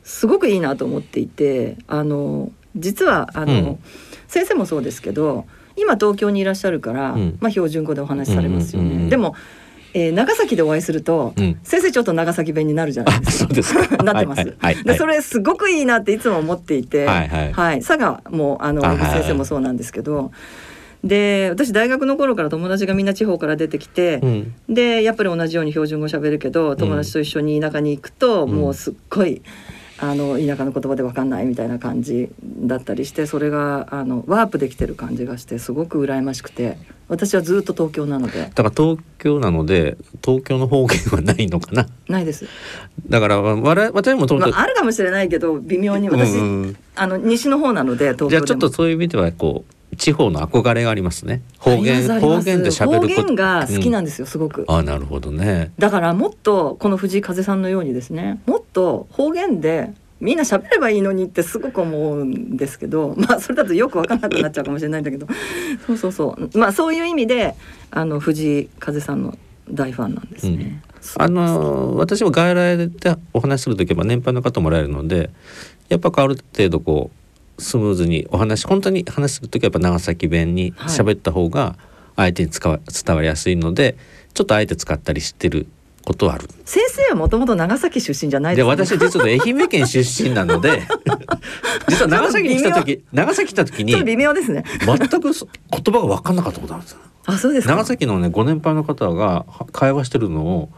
[0.04, 3.80] すごくいいなと思っていてあの実はあの、うん。
[4.28, 7.38] 先生もそうですけど今東京にいらっしゃるから、うん。
[7.39, 8.89] まあ、標準語でお話しされますよね。
[8.89, 9.10] うんうんうんうん。
[9.10, 9.36] でも、
[9.93, 11.60] えー長崎でお会いすると、うん。
[11.63, 13.45] 先生ちょっと長崎弁になるじゃないあですか。
[13.45, 13.97] そうですか。
[14.04, 14.39] なってます。
[14.39, 17.82] はいはいはいでそれすごくいいなっていつも思っていて、はいはい。
[17.82, 20.32] 佐賀もあの先生もそうなんですけど、
[21.04, 24.54] で私大学の頃から友達がみんな地方から出てきて、うん。
[24.67, 28.52] でやっぱり同じように標準語喋るけど友達と一緒に田舎に行くと、うん。
[28.52, 29.41] もうすっごい
[30.02, 36.78] あの田舎の言葉で分かんないみたいな感じだったりしてそれがあのワープできてる感じがしてすごく羨ましくて
[37.10, 38.44] 私はずっと東京なので。
[38.44, 41.88] だから東京なので東京の方言はないのかな。
[42.08, 42.46] ないです、
[43.08, 51.41] だから我々私も東京、まあ、あるかもしれないけど微妙に私、うんうんあの西の方なので東京じゃあちょっとそういう意味ではこう地方の憧れがありますね。
[51.58, 53.21] 方言方言で喋ること。
[53.21, 55.71] 方言が好きなんでですよ、すごくあなるほどね。
[55.78, 65.28] だからもっとこの藤井風さんのようにですねもっと方言でみんな喋ればいいのにってすごく思うんですけど まあそれだとよく分かんなくなっちゃうかもしれないんだけど
[65.86, 67.56] そうそうそうまあそういう意味で
[67.91, 69.38] あの藤井風さんの
[69.71, 70.82] 大ファンなんですね。
[71.17, 75.30] あの私も外来でお話しする時は年配の方もらえるので
[75.88, 77.19] やっぱある程度こう
[77.60, 81.76] スムーズにお話本当に話する時はやっぱ長崎弁に喋った方が
[82.15, 83.95] 相手に伝わりやすいので
[84.34, 85.67] ちょっとあえて使ったりしてる
[86.06, 86.48] ことはある。
[86.65, 90.82] 先生はもともと長崎出身じゃないでですか、ね、私実は愛媛県出身なので
[91.88, 94.63] 実は長崎に来た時長崎来た時に微妙ですね。
[94.86, 97.00] 全くそ言葉が分かんなかったことあるんですよ。
[97.26, 97.74] あそうですか。
[97.76, 100.69] 長崎のねご年配の方がは会話してるのを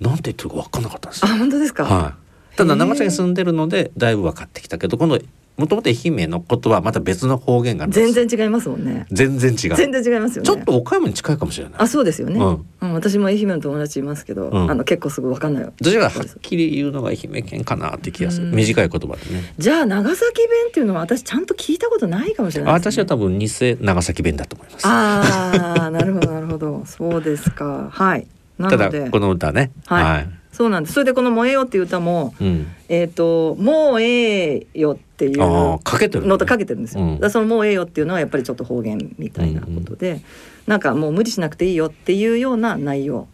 [0.00, 1.36] なんて言ってるか分かんなかったんですあよ。
[1.36, 1.84] 本当ですか。
[1.84, 2.56] はい。
[2.56, 5.18] ただ長崎に住んでるのでだいぶ分かってきたけど今度
[5.56, 9.06] もともと愛媛の言葉はまた別の方言が全然違いますもんね。
[9.12, 9.76] 全然違う。
[9.76, 10.46] 全然違いますよね。
[10.46, 11.74] ちょっと岡山に近いかもしれない。
[11.78, 12.66] あそうですよね、うん。
[12.80, 14.70] うん私も愛媛の友達いますけど、うん。
[14.70, 18.48] あの結構すぐ分かんないどちらがはっきり言うのが愛媛県かなって気がする。
[18.48, 18.54] うん。
[18.54, 19.54] 短い言葉でね。
[19.56, 23.48] じゃあ長崎弁っていうのは私ちゃんと聞いたことないかもしれないね、私は多分偽
[23.80, 24.86] 長崎弁だと思います。
[24.86, 26.82] ああなるほどなるほど。
[26.84, 27.88] そうですか。
[27.92, 28.26] はい。
[28.58, 29.70] なただこの歌ね。
[29.86, 30.94] はいそうなんです。
[30.94, 35.38] それでこの「燃えよ」っていう歌もうん、えっ、と「もうええよ」っていう
[35.82, 37.30] かけてるのとかけてるんですよ、うん。
[37.30, 40.20] その「もうええよ」っていうのはやっぱりちょっと方言みたいなことで、
[40.68, 43.26] なんかもう無理しなくていいよっていうような内容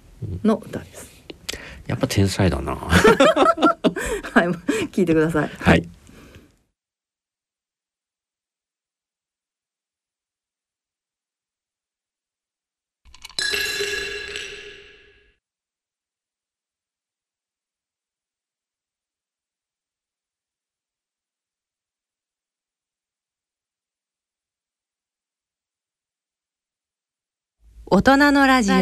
[0.42, 1.10] の歌です。
[1.86, 2.76] やっぱ天才だな。
[2.80, 2.88] は
[4.44, 4.48] い。
[4.92, 5.50] 聞いてください。
[5.58, 5.88] はい
[27.92, 28.76] 大人のラジオ。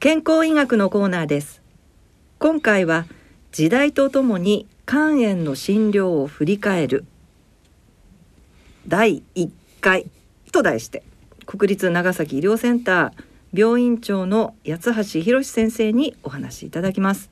[0.00, 1.62] 健康医学のコーナーです。
[2.40, 3.06] 今回は
[3.52, 7.04] 時代とともに肝炎の診療を振り返る。
[8.88, 9.48] 第1
[9.80, 10.10] 回
[10.50, 11.04] と題して
[11.46, 17.30] 国立長崎医療センター病院長の八橋博先生にお話しいただきます。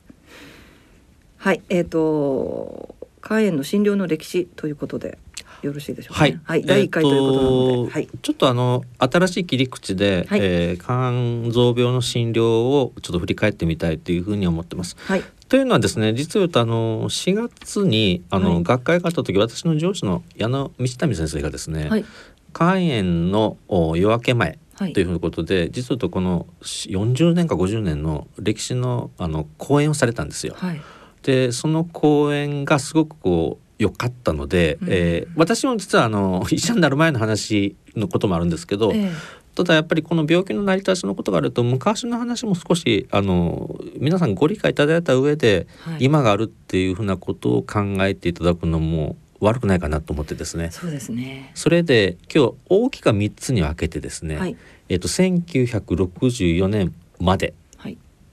[1.35, 5.17] はいえー、と肝炎の診療の歴史ということで
[5.63, 6.33] よろしいでしょうか、はい。
[6.33, 8.09] ね、はい、第1回ということなので、はい。
[8.21, 10.39] ちょっとあの新しい切り口で、はい。
[10.41, 14.97] えー肝臓病の診療をちょっと振り返ってみたいというふうに思ってます。
[14.99, 15.23] はい。
[15.47, 18.63] というのはですね実を言うとあの4月にあの、はい。
[18.63, 22.05] 学会があった時私の上司の矢野道民先生がですね、はい。
[22.53, 24.93] 肝炎のお夜明け前はい。
[24.93, 30.55] というふうなことで、実を言うとこの40年か50年の歴史のあの講演をされたんですよ。
[30.57, 30.81] はい。
[31.23, 34.87] でその講演がすごくこう良かったので、うん。
[34.89, 39.11] えー私も実はあの 医者になる前の話のこともあるんですけど、え
[39.55, 46.05] ただやっぱりこの病気の成り立ちのことがあると昔の話も少しあの皆さんご理解いただいた上で、えはい。
[46.05, 50.69] 今があるっていうふうなことを考えていただくのも悪くないかなと思ってですね。
[50.71, 51.51] そうですね。
[51.53, 54.55] それで今日大きく3つに分けてですね、はい。
[54.89, 57.53] えっと1964年まではい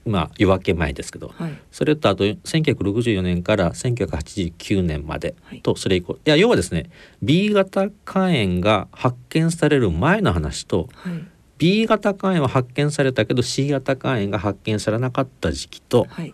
[0.05, 1.59] まあ夜明け前ですけどはい。
[1.71, 5.61] それとあと1964年から1989年まではい。
[5.61, 6.13] とそれ以降。
[6.13, 6.89] いや要はですね
[7.21, 11.25] B 型肝炎が発見される前の話とはい。
[11.57, 16.33] B 型肝炎は発見されたけど C 型肝炎が発見されなかった時期とはい。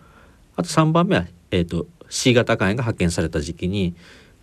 [0.56, 3.94] あと3番目は、えー、と C 型肝炎が発見された時期に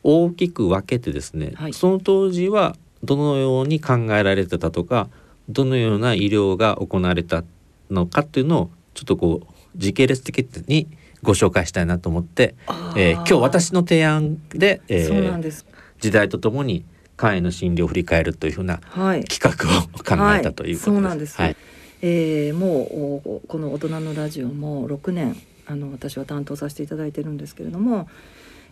[0.03, 1.73] 大きく分けてですね、はい。
[1.73, 5.09] その当時はどのように考えられてたとか
[5.49, 7.43] どのような医療が行われた
[7.89, 10.87] のかっていうのをちょっとこう時系列的に
[11.21, 12.55] ご紹介したいなと思って、
[12.95, 15.65] えー今日私の提案で、えーそうなんです。
[15.99, 16.85] 時代とともに
[17.17, 19.23] 肝炎の診療を振り返るというふうなはい。
[19.25, 20.89] 企画を考えたということです。
[20.89, 20.95] はい。
[20.95, 21.37] そうなんです。
[21.41, 21.55] はい。
[22.01, 25.35] えーもうおこの大人のラジオも6年
[25.67, 28.07] あの私は担当させていただいてるんですけれども、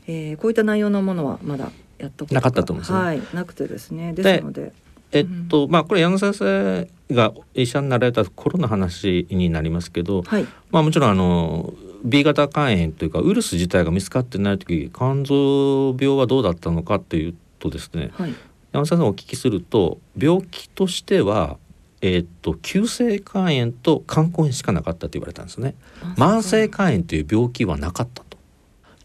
[0.07, 2.97] えーこういった内容のものはまだやったことがなかったと思うんですね。
[2.99, 3.21] はい。
[3.33, 4.13] なくてですね。
[4.13, 4.73] ですので
[5.13, 11.73] えっとまあこれ矢野先生が医者になられた頃の話になりますけど、はいまあもちろんあの
[12.04, 18.34] B 型肝炎というかウイルス自体が見つかってない時肝臓病はどうだったのかっていうとですねはい
[18.73, 21.58] 矢野先生にお聞きすると病気としては
[22.02, 25.76] えっと急性肝炎と肝硬変しかなかったと言われたんですね。
[26.17, 28.38] 慢性肝炎という病気はなかったと。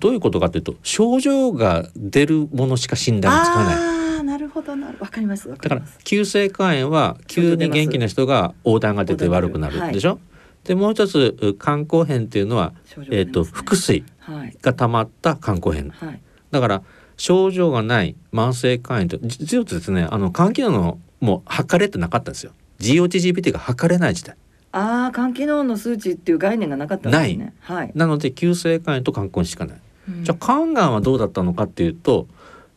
[0.01, 4.08] どういうことかというと症状が出るものしか診断がつかない。
[4.28, 10.20] なるほどなるわかりますだから急性肝炎は急に元気な人が横断が出て悪くなるでしょ、
[10.64, 15.88] でもう一つう肝硬変っていうのは、症状がえー、と腹水はいが溜まった肝硬変。
[15.88, 16.20] はい。
[16.50, 16.82] だから
[17.16, 22.52] 症状がない慢性肝炎と実はですねあの肝機能のもう測れてなかったんですよ。
[22.80, 24.36] GOTGPT が測れない時代。
[24.72, 27.54] ああ肝機能の数値っていう概念がなかったんですね。
[27.60, 30.24] はい、なので急性肝炎と肝硬変しかない、うん。
[30.24, 32.28] じゃあ肝がんはどうだったのかっていうと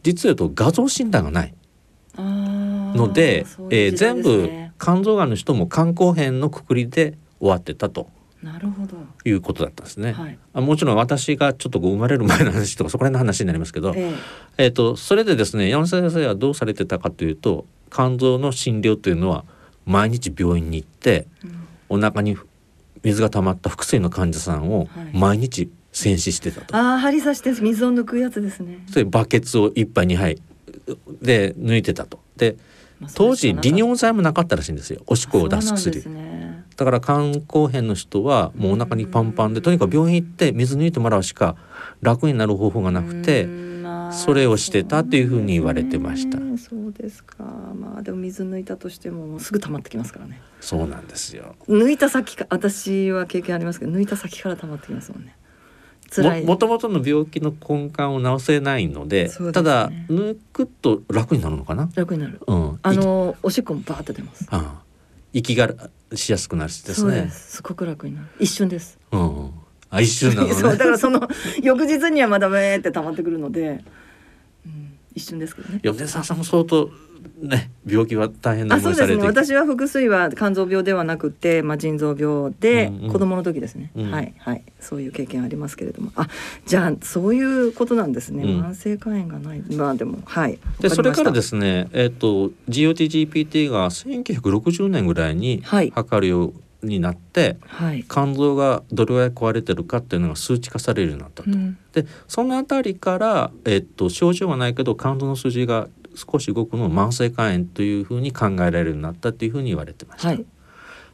[0.03, 1.53] 実は言うと画像診断がない。
[2.17, 8.09] のでそうえー全部肝臓がんの人も肝硬変のくくりで終わってたと。
[8.41, 8.97] なるほど。
[9.23, 10.13] いうことだったんですね。
[10.13, 10.39] はい。
[10.53, 14.11] あもちろん私がちょっとこう生まれる前の話とかそこら辺の話になりますけど、え
[14.57, 14.67] え。
[14.67, 19.45] ー、とそれでですね山本先生はどうされてたかというと肝臓の診療というのは
[19.85, 21.47] 毎日病院に行ってえ
[21.91, 21.99] うん。
[21.99, 22.35] お腹に
[23.03, 25.17] 水が溜まった腹水の患者さんをはい。
[25.17, 26.75] 毎日洗死してたと。
[26.75, 28.79] ああ針刺して水を抜くやつですね。
[28.89, 30.41] それバケツを1杯2杯
[31.21, 32.19] で抜いてたと。
[32.37, 32.55] で
[32.99, 35.01] まあ当時利尿剤もなかったらしいんですよ。
[35.07, 36.01] おしっこを出す薬。
[36.01, 36.63] すね。
[36.77, 41.55] だから肝硬変の人はもうお腹にパンパンでとにかく病院行って水抜いてもらうしか
[42.01, 43.47] 楽になる方法がなくて
[44.11, 46.37] それをしてたっていうふうに言われてました。
[46.57, 47.43] そうですか。
[47.75, 50.41] まあでも水抜いたとしてもすぐ溜まってきますからね。
[50.59, 51.55] そうなんですよ。
[51.67, 55.35] 抜いた先か私は経験ありますけど抜いた先から溜まってきますもんね
[56.11, 56.43] 辛い。
[56.43, 59.51] もともとの病気の根幹を治せないのでね。
[59.53, 62.41] ただ抜くと楽になるのかな、楽になる。
[62.45, 64.45] うん、あのおしっこもバーって出ます。
[64.51, 64.91] ああ。
[65.33, 65.73] 息が
[66.13, 67.57] しやすくなるしですそうでねす。
[67.57, 68.27] すごく楽になる。
[68.39, 68.99] 一瞬です。
[69.11, 69.51] うんうん、
[69.89, 71.27] あ一瞬なのそうだねからその
[71.63, 73.83] 翌日にはまだウェーって溜まってくるので、
[74.65, 75.79] うん、一瞬ですけどね。
[75.81, 76.89] 米沢さんも相当
[77.41, 79.13] ね病気は大変なあそうですね。
[79.13, 83.11] 思いされて私は腹水は肝臓病ではなくて、まあ、腎臓病で、うんうん。
[83.11, 84.11] 子供の時ですね、うん。
[84.11, 84.63] はいはい。
[84.79, 86.11] そういう経験ありますけれども。
[86.15, 86.27] あ
[86.65, 88.61] じゃあそういうことなんですね、うん。
[88.61, 89.61] 慢性肝炎がない。
[89.75, 90.59] まあでもはい。
[90.79, 95.91] でそれからですすね、えっと GOT-GPT が1960年ぐらいにはい。
[95.91, 96.53] 測るよう
[96.85, 101.51] になって、はい、肝臓がどれぐらい壊れてるかっていうのが数値化されるようになったと。
[101.51, 101.77] うん。
[101.93, 110.29] でそのあたりから、えっと、症状はないけど肝臓の数字が少し動くのを慢性肝炎というふうに考えられるようになったっていうふうに言われてました。
[110.29, 110.45] はい。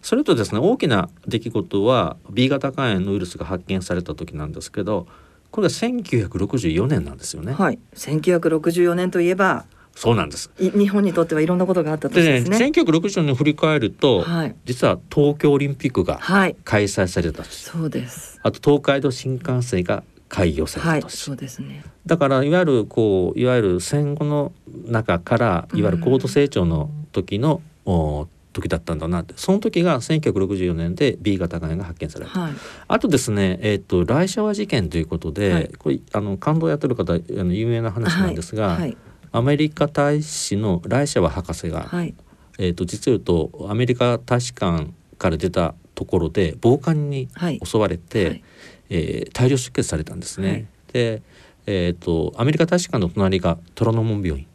[0.01, 5.07] それとですね大きな出来事は B 型肝炎のウイルスが発見された時なんですけど
[5.51, 7.53] これは1964年なんですよね。
[7.53, 7.79] はい。
[7.95, 9.65] 1964年といえば
[9.97, 10.51] そうなんです。
[10.59, 12.41] い日本にとってはいろんなことがあったでね。
[12.41, 14.55] 年ですね1960年を振り返ると、はい。
[14.63, 16.55] 実は東京オリンピックがはい。
[16.63, 18.39] 開催された年、そうです。
[18.43, 21.84] あと東海道新幹線が開業さはいれた年、そうですね。
[22.05, 24.51] だからいわゆるこういわゆる戦後の
[24.86, 29.34] 中からいわゆる高度成長の時の、お時だったんだなって。
[29.38, 32.39] その時が1964年で B 型肝炎が発見された。
[32.39, 32.53] はい。
[32.88, 35.71] あとですね、えっ、とライシャワ事件ということで、はい。
[35.78, 38.97] これあの感動やってる方あの有名な話なんですが、はい
[39.34, 42.15] アメリカ大使のライシャワ博士が、はい。
[42.57, 47.59] えっ、と実を言うとアメリカ大使館から出たところで暴漢にはい。
[47.63, 48.43] 襲われて、はい
[48.89, 50.49] えー大量出血されたんですね。
[50.49, 50.65] はい。
[50.93, 51.21] で、
[51.65, 54.47] えっ、とアメリカ大使館の隣が虎ノ門病院。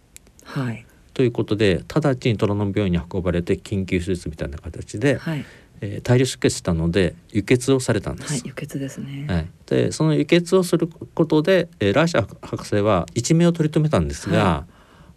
[0.44, 0.86] はい。
[1.14, 5.44] ということで直ちに虎ノ門病院に運ばれて緊急手術みたいな形で、はい。
[5.80, 8.32] えー大量出血したので輸血をされたんです。
[8.32, 9.26] はい輸血ですね。
[9.28, 14.66] はい、でその輸血をすることで、えーライシャ博士は一命を取り留めたんですが、は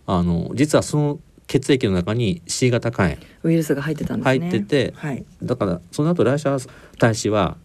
[0.08, 4.40] あの実はその血液の中に C 型肝炎ウイルスが入ってたんですね。
[4.40, 5.24] 入っててはい。
[5.44, 7.58] だからその後ライシャ大使は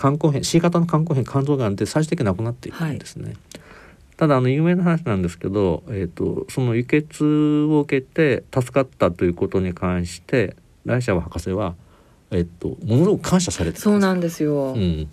[0.00, 3.34] 肝硬変 C 型の肝硬変肝臓がんで最終的に亡くなっていくんですね。
[4.16, 7.24] ただあの有名な話なんですけど、えー、とその輸血
[7.70, 11.74] を受けて助かったということに関してライシャ博士は、
[12.30, 15.08] えー、とものすごく感謝されてそうなんですよ、うん、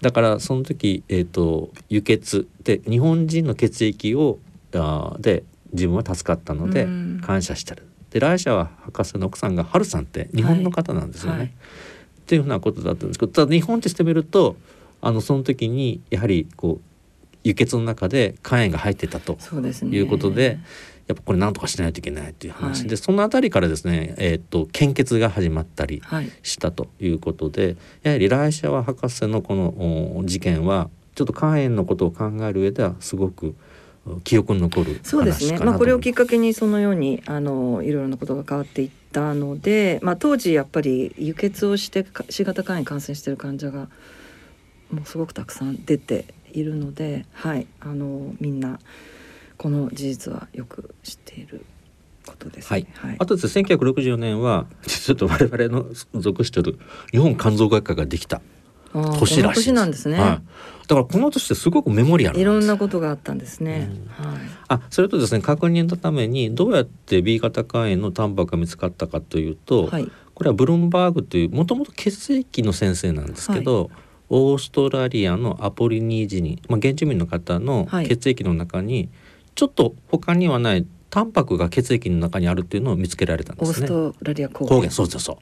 [0.00, 4.40] だからその時、えー、と輸血で日本人の血液を
[4.72, 7.20] あーで自分は助かったのでうん。
[7.24, 7.84] 感謝してる。
[8.10, 11.38] で来社は博士の奥さんがハルさんって日本の方なんですよね。
[11.38, 11.52] はい
[12.28, 14.56] っていうふうなことだったんですけどただ日本としてみると
[15.00, 19.38] あのその時にやはりこう輸血の中で肝炎が入ってたと
[19.86, 20.58] いうことで
[21.06, 22.82] やっぱこれ何とかしないといけないという話。
[22.82, 22.96] で、はい。
[22.98, 26.30] そのあたりからですね、えー、と献血が始まったりはい。
[26.42, 33.54] したということでやはりライシャワ博士のこのお事件はちょっと肝炎のことを考える上ではすごくお
[34.24, 35.58] 記憶に残るそうですね。
[35.58, 43.88] まあこれをきっかけにそのようにあのいろいろなことが変わっていったので、まあ当時やっぱり輸血をしてか C 型肝炎に感染している患者が
[44.90, 48.78] もうすごくたくさん出ているので、はい、あのみんな
[49.56, 51.64] この事実はよく知っている
[52.26, 52.86] ことですね。
[52.94, 53.16] はい。
[53.18, 56.78] あとですね1964年はちょっと我々の属している
[57.10, 58.40] 日本肝臓学会ができた
[58.92, 60.18] 年らしい年なんですね。
[60.18, 60.28] はい、
[60.86, 63.90] だからこの年ってすごくメモリアルいろんなことがあったんですね。
[64.18, 64.40] うんはい。
[64.68, 70.10] あそれとですね確認のためにどうやって B 型肝炎のタンパクが見つかったかというと、はい。
[70.34, 73.90] これはブルンバーグというもともと血液の先生なんですけど、
[74.28, 79.08] オーストラリアのアポリニージニ、まあ、原住民の方のはい血液の中に
[79.54, 83.86] ちょっと他にはないタンパクが血液の中にあるっていうのを見つけられたんでオーすね。
[83.86, 85.36] ストラリア高抗原そうそうそう。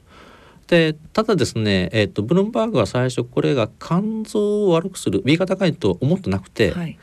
[0.67, 6.97] でただですね、えっとブルンバーグは最初これが肝臓を悪くする B 型肝炎と思ってなくて、はい。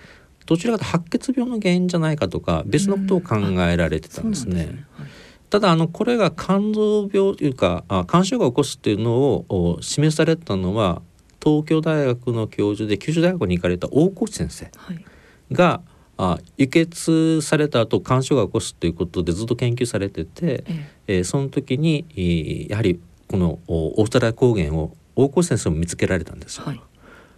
[0.47, 4.87] どちらかというと白血病の原因じゃないかとか別のことを考えられてたんですね。
[4.93, 5.09] はい
[5.51, 11.01] ただあのこれが肝臓病というかあ肝腫瘍が起こすっていうのをお示されたのは
[11.41, 15.05] 東京大学の教授で九州大学に行かれた大河内先生はい。
[15.53, 15.81] が
[16.17, 22.99] あ輸血された後肝腫瘍が起こすということでずっと研究されてて、えええーその時にえーやはり
[23.29, 26.65] このおオーストラリア抗原を大河内先生も見つけられたんですよ。
[26.67, 26.81] はい。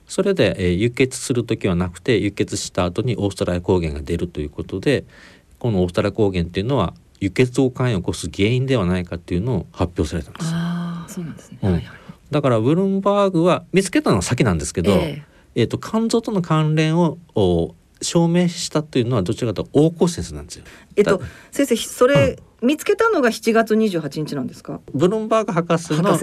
[0.06, 5.04] それで、えー輸血する時はなくて輸血した後にオーストラリア抗原が出るということで
[5.58, 10.50] このオーストラリア抗原っていうのは輸血を肝炎を起こす原因ではないかっていうのを発表されたんです。
[10.52, 11.58] ああ、そうなんですね。
[11.62, 11.98] うんはいはい。
[12.30, 15.22] だからブルームバーグは見つけたのは先なんですけど、え
[15.54, 20.64] えーと肝臓との関連をお証明したというのはどちらかというと大河先生なんですよ。
[20.96, 24.80] えっとだ先生それ見つけたのが7月28日なんですか？
[24.94, 26.18] ブルームバーグ博士の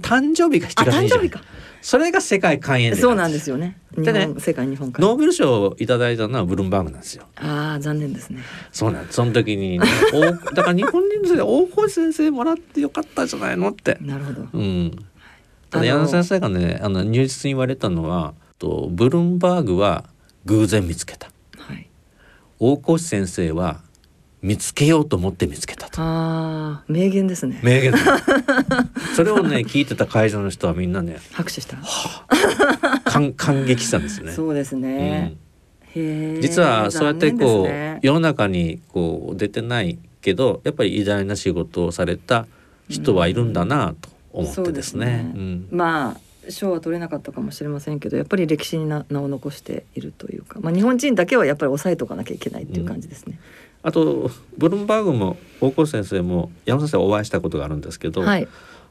[0.00, 1.42] 誕生日が7あ月28誕生日か
[1.80, 7.24] それが世界肝炎そうなんですよね日でね本世界日本ノーベル賞をいただいたのはブルームバーグなんですよ。
[7.36, 9.16] ああ残念ですねそうなんです。
[9.16, 10.20] その時に、ね、 お
[10.54, 13.98] だから日本人の先生大河先生もらってよかったんじゃないのって。
[14.00, 14.90] なるほどうん。
[15.70, 20.04] ただあの柳先生がねあの入実に言われたのはとブルームバーグは
[20.46, 21.30] 偶然見つけた。
[21.58, 21.88] はい。
[22.58, 23.80] 大河内先生は
[24.42, 26.02] 見つけようと思って見つけたと。
[26.02, 27.60] ああ名言ですね。
[27.62, 27.92] 名言。
[27.92, 27.98] だ
[29.14, 31.78] それをね聞いてた会場の人はみんなね拍手した。
[33.04, 34.32] 感 感激したんですよね。
[34.32, 35.36] そうですね、
[35.94, 42.46] へえ実はそうやってこう、ね世の中にこう出てないけどやっぱり偉大な仕事をされた
[42.88, 44.64] 人はいるんだなと思ってですね。
[44.64, 45.32] そうですね。
[45.34, 45.68] うん。
[45.70, 53.38] まあ賞は取れなかったかもしれませんけどやっぱり歴史にな名を残しているというか、まあ、日本人だけはやっぱり抑えとかなきゃいけないっていう感じですね。
[53.82, 58.46] あとブルームバーグも大河先生も山本先生お会いしたことがあるんですけど、はい、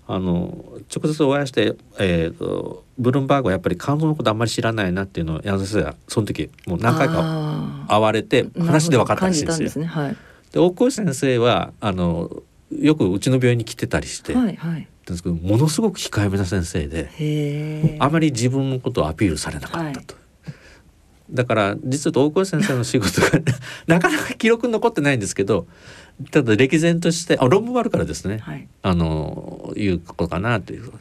[0.08, 9.66] あの直接お会いして、えー、とブルームバーグはやっぱり肝臓のことあんまり知らないなっていうのを山本先生はその時もう何回かか会われて話で分かったらしいんですよ。
[9.66, 9.86] ですね。
[9.86, 10.18] はい。
[10.52, 14.88] で大河先生はあのよくうちの病院に来てたりして、はいはい。
[15.06, 17.98] ですけどものすごく控えめな先生で。
[18.00, 20.16] あまり自分のことをアピールされなかったと。
[21.32, 23.30] だから実は大河先生の仕事が
[23.88, 25.66] なかなか記録に残ってないんですけど
[26.30, 28.68] ただ歴然としてあ論文があるからですね、はい。
[28.82, 30.92] あのいうことかなという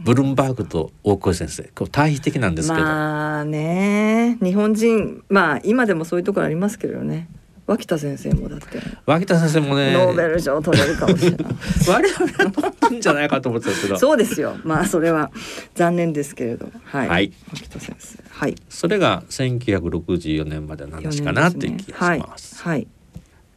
[0.00, 7.28] ブルームバーグと大河先生こう対比的なんですけど、まあね日本人まあ今でもそういうところありますけどね
[7.70, 9.92] 脇田先生もだって、脇田先生もね。
[9.92, 11.54] ノーベル賞取れるかもしれない。
[11.88, 13.98] 我々は取ってんじゃないかと思ってたんですけど。
[14.00, 14.56] そうですよ。
[14.64, 15.30] まあそれは
[15.76, 17.32] 残念ですけれどはい、はい。
[17.52, 18.18] 脇田先生。
[18.28, 18.56] はい。
[18.68, 22.60] それが1964年までの話かなっていう気がします。
[22.60, 22.88] はい、はい。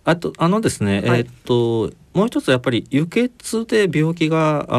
[0.05, 1.21] あとあのですね、はい。
[1.21, 4.77] えーっともう一つやっぱり輸血で病気があ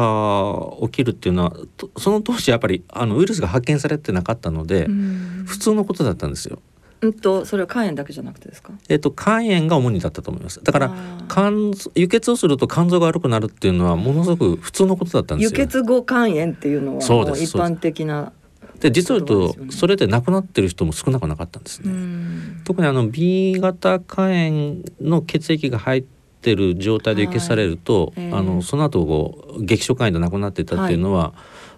[0.79, 5.43] ー起きるっていうのはとその当時やっぱりあのウイルスが発見されてなかったので、うん。
[5.45, 6.61] 普通のことだったんですよ。
[7.05, 8.73] うんとそれは肝炎だけじゃなくてですか？
[8.89, 10.63] えーっと肝炎が主にだったと思います。
[10.63, 10.93] だから
[11.29, 15.59] 肝臓輸血をすると肝臓が悪くなるっていうのはものすごく普通のことだったんですよ。
[15.59, 18.31] 輸血後肝炎っていうのはもう一般的な
[18.79, 21.91] で実を言うとそれで亡くなってる人も少なくなかったんですね。
[21.91, 22.61] うん。
[22.65, 26.03] 特にあの B 型肝炎の血液が入っ
[26.41, 31.33] てる状態で輸血されると、はいええあのその後こう激症肝炎で亡くなってたっていうのは、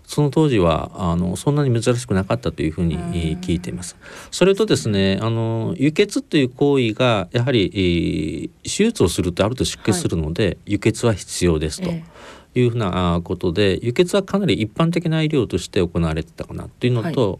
[0.07, 3.97] その当時はあのそんなに珍しくなかったというふうに聞いています。
[4.31, 11.89] それとですねあの輸血という行為がやはり、えー手術をするとある程度出血するので、輸血は必要ですと。
[11.89, 12.03] え
[12.55, 17.39] いうふうなあことで輸血はかなり一般的な医療として行われてたかなっていうのと、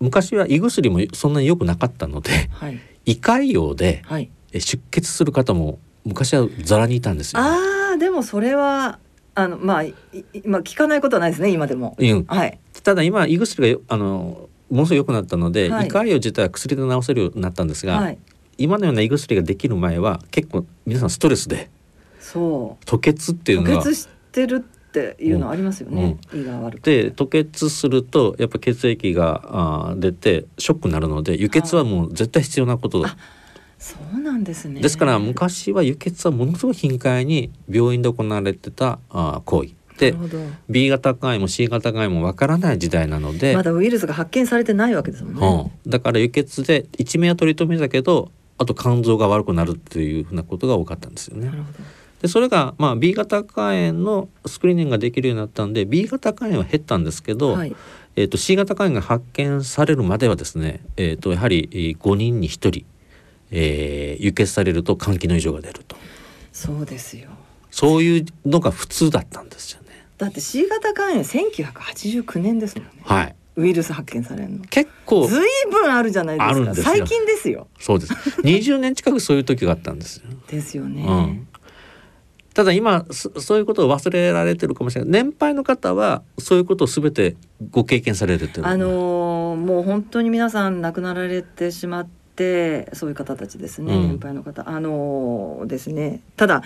[0.00, 4.02] 昔は胃薬もそんなに良くなかったのでえはい胃潰瘍で
[4.52, 7.48] 出血する方も昔はざらにいたんですよ、ね。
[7.48, 8.98] ああでもそれは
[9.44, 9.94] あのまあい
[10.32, 11.96] いまあ聞かないことはないですね今でも。
[11.98, 12.58] うん、はい。
[12.82, 15.88] ただ今胃薬がよあのものすごく良くなったので、はい。
[15.88, 18.18] 胃潰瘍自体は薬で治せるようになったんですが、はい。
[18.58, 21.70] 今のような胃薬ができる前は結構皆さんストレスで
[22.18, 22.84] そう。
[22.90, 27.04] 吐血っていうのは吐血してるっていうのありますよね、胃が悪くて。
[27.04, 33.16] で吐血するとやっぱ血液があー出てショックになるので輸血はもう絶対必要なことあ
[33.80, 34.80] そうなんですね。
[34.80, 39.70] ですから昔は輸血はものすごい頻回に病院で行われてたあー行為。
[39.98, 40.14] で
[40.68, 51.50] B 型肝炎も C 型肝炎もわからない時代なので、まだウイルスが発見されてないわけですもんね、うん、だから輸血で一命は取り留めたけどあと肝臓が悪くなるっていうふうなことが多かったんですよね。
[52.22, 57.74] でそれが、まあ、B 型肝炎のスクリーニングができるようになったんで B 型肝炎は減ったんですけど、はい。
[58.16, 62.84] えー、と C 型肝炎が発見されるまではですね、えー、とやはりえー5人に1人、
[63.50, 65.96] えー輸血されると肝機能異常が出ると。
[66.52, 67.30] そうですよ。
[67.70, 69.88] そういうのが普通だったんですよね。
[70.18, 72.92] だって C 型肝炎1989年ですもんね。
[73.02, 74.64] はい、ウイルス発見されるの。
[74.64, 76.50] 結構ずいぶんあるじゃないですか。
[76.50, 76.84] あるんですよ。
[76.84, 77.68] 最近ですよ。
[77.78, 78.12] そうです。
[78.42, 80.24] 20年近くそういう時があったんですよ。
[80.48, 81.48] ですよね、うん、
[82.52, 85.10] ただ今そそういうことを忘れられてるかもしれない。
[85.22, 87.36] 年配の方はそういうことを全て
[87.70, 92.19] ご経験されるっていうあのーもう本当に皆さん亡くなられてしまって
[92.92, 94.08] そういう方たちですね、うん。
[94.08, 94.68] 年配の方。
[94.68, 96.20] あのーですね。
[96.36, 96.62] ただ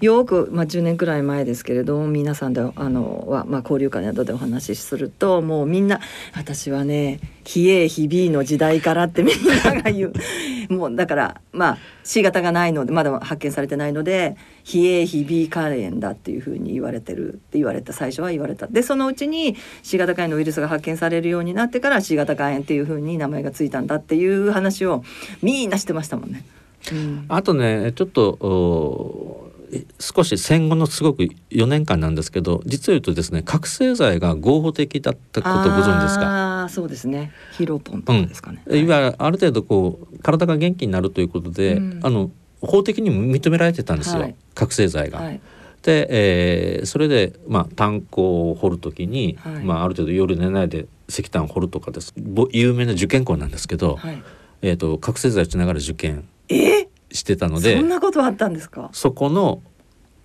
[0.00, 6.00] よく、まあ、10年くらい前ですけれども皆さんであのは、まあ、交流会などでお話しするともうみんな
[6.34, 10.12] 「私はね非 A 非 B の時代から」ってみんなが言う。
[10.70, 18.68] もうだからまあ C 型がないのでまだ発見されてないので非 A 非 B 肝炎だっていうふうに言われてるって言われた最初は言われた。
[18.68, 25.02] でそのうちに C 型肝炎のウイルスが発見されるようになってから C 型肝炎っていうふうに名前がついたんだっていう話を
[25.42, 26.44] みんなしてましたもんね。
[26.92, 27.24] うん。
[27.28, 29.49] あとねちょっと
[29.98, 36.26] 少し戦後のすごく4年間なんですけど実を言うとですね覚醒剤が合法的だったことご存知ですか？
[36.26, 37.32] ああそうですね。
[37.52, 42.00] ヒロポンとかですかね、いわゆるある程度こう体が元気になるということで、うん。
[42.02, 44.34] あの法的にも認められてたんですよ、はい。
[44.54, 45.18] 覚醒剤が。
[45.20, 45.40] はい。
[45.82, 49.64] で、えーそれで、まあ、炭鉱を掘るときに、はい。
[49.64, 52.12] まあ、ある程度夜寝ないで石炭を掘るとかです。
[52.18, 54.22] ぼ有名な受験校なんですけど、はい。
[54.62, 56.28] えー、と覚醒剤をしながら受験。
[56.50, 58.90] えしてたのでそんなことあったんですか？
[58.92, 59.62] そこの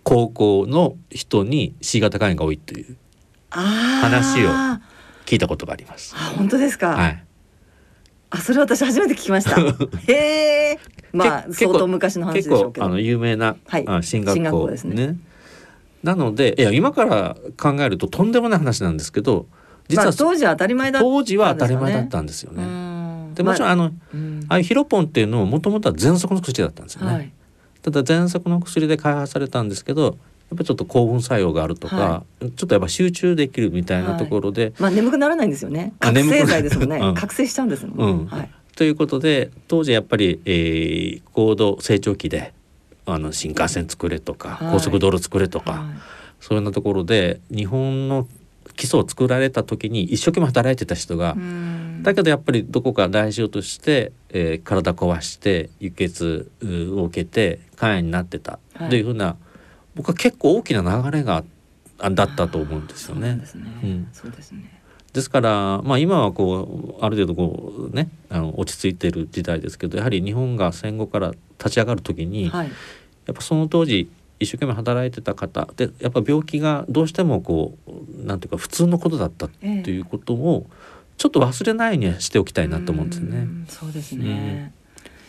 [0.03, 2.97] 高校の人に C 型肝炎が多いという
[3.51, 3.59] あ
[4.03, 4.81] 話をあ
[5.25, 6.13] 聞いたことがあります。
[6.15, 7.23] あ本当ですか、はい、
[8.29, 9.59] あそれ私初めて聞きました。
[10.11, 10.79] へえ
[11.11, 12.85] まあ相当昔の話でし結ょうけど。
[12.85, 13.85] 構あの有名な、はい。
[13.87, 15.17] あ進学校校ですね。
[16.03, 19.47] なのでいや今から考えるととんでもない話なんですけど
[19.87, 22.63] 実は、まあ、当時は当たり前だったん当時は当たり前だったんですよかね
[23.35, 24.45] でもちろん、まあのうん。
[24.49, 27.13] ああいうヒロポンっていうのももともとは喘息の薬だったんですよね。
[27.13, 27.31] はい。
[27.81, 35.93] ただ喘息の薬で開発されたんですけどやっぱりちょっと興奮作用があるとか、はちょっとやっぱ集中できるみたいなところで、まあ眠くならないんですよね。
[35.99, 37.13] あ覚醒剤ですもんね、うん。
[37.15, 38.25] 覚醒しちゃうんですもん、うん。
[38.27, 38.49] はい。
[38.75, 42.53] ということで当時やっぱり、えー高度成長期で
[43.05, 44.71] あの新幹線作れとか、はい。
[44.73, 45.79] 高速道路作れとか、はい。
[46.39, 48.27] そういうようなところで日本の
[48.75, 52.03] 基礎を作られた時に一生懸命働いてた人が、うん。
[52.03, 58.59] だけどやっぱりどこか大事をとして、えー体壊して輸血うを受けて肝炎になってた。
[58.75, 58.89] はい。
[58.89, 59.37] というふうな、
[59.95, 61.43] 僕は結構大きな流れが
[61.99, 63.35] あだったと思うんですよね。
[65.13, 65.21] で。
[65.21, 72.67] すから、まあ、今はこうある程度こうねあの落ち着いている時代ですけどやはり日本が戦後から立ち上がる時に、はい。
[73.25, 74.09] やっぱその当時
[74.39, 80.67] 一生懸命働いてた方でやっぱ病気がどうしてもこうなんていうか普通のことだったとええいうことを
[81.17, 83.37] ちょっと忘れないようにしておきたいなと思うんですよね。
[83.39, 84.73] んそうですね。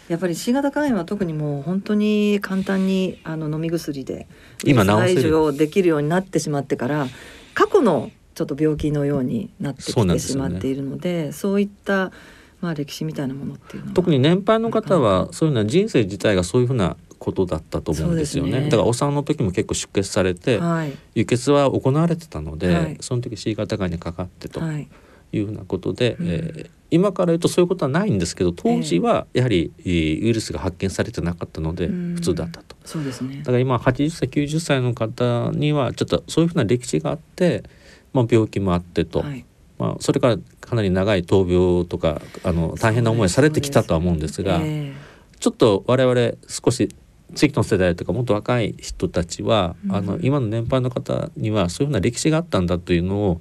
[0.09, 4.27] やっぱり C 型肝炎は特にもう本当に簡単にあの飲み薬で
[4.65, 5.01] 今治せる。
[5.01, 7.07] ウイルス排除できるようになってしまってから
[7.55, 12.13] 過去のちょっと病気のようになってきてしまっているのでそういった
[12.61, 13.95] まあ歴史みたいなものっていうのは。
[13.95, 18.61] 特に年配の方はそういうのは人生自体がそういうふうなことだったと思うんですよね。
[18.61, 18.65] ね。
[18.65, 20.93] だからお産の時も結構出血されて、はい。
[21.15, 22.97] 輸血は行われてたので、はい。
[23.01, 24.89] その時 C 型がんにかかってとはい。
[25.33, 26.29] いうふうなことで、うん。
[26.29, 32.15] えー今から言うとそういうことはないんですけど当時はやはり、えーウイルスが発見されてなかったのでうん。
[32.15, 32.77] 普通だったと。
[32.85, 33.39] そうですね。
[33.39, 37.65] だから今80歳90歳の方にはちょっとそういうふうな歴史があって、
[38.13, 39.45] まあ、病気もあってと、はい。
[39.79, 44.93] まあ、それからかなり長い闘病とかあの大変な思いされてきたとは思うんですがえ。
[45.39, 46.89] ちょっと我々少し
[47.35, 49.97] 地域の世代とかもっと若い人たちは、うん。
[49.97, 53.41] あの今の年配の方にはそういうふうな歴史があったんだというのを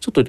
[0.00, 0.24] ちょっと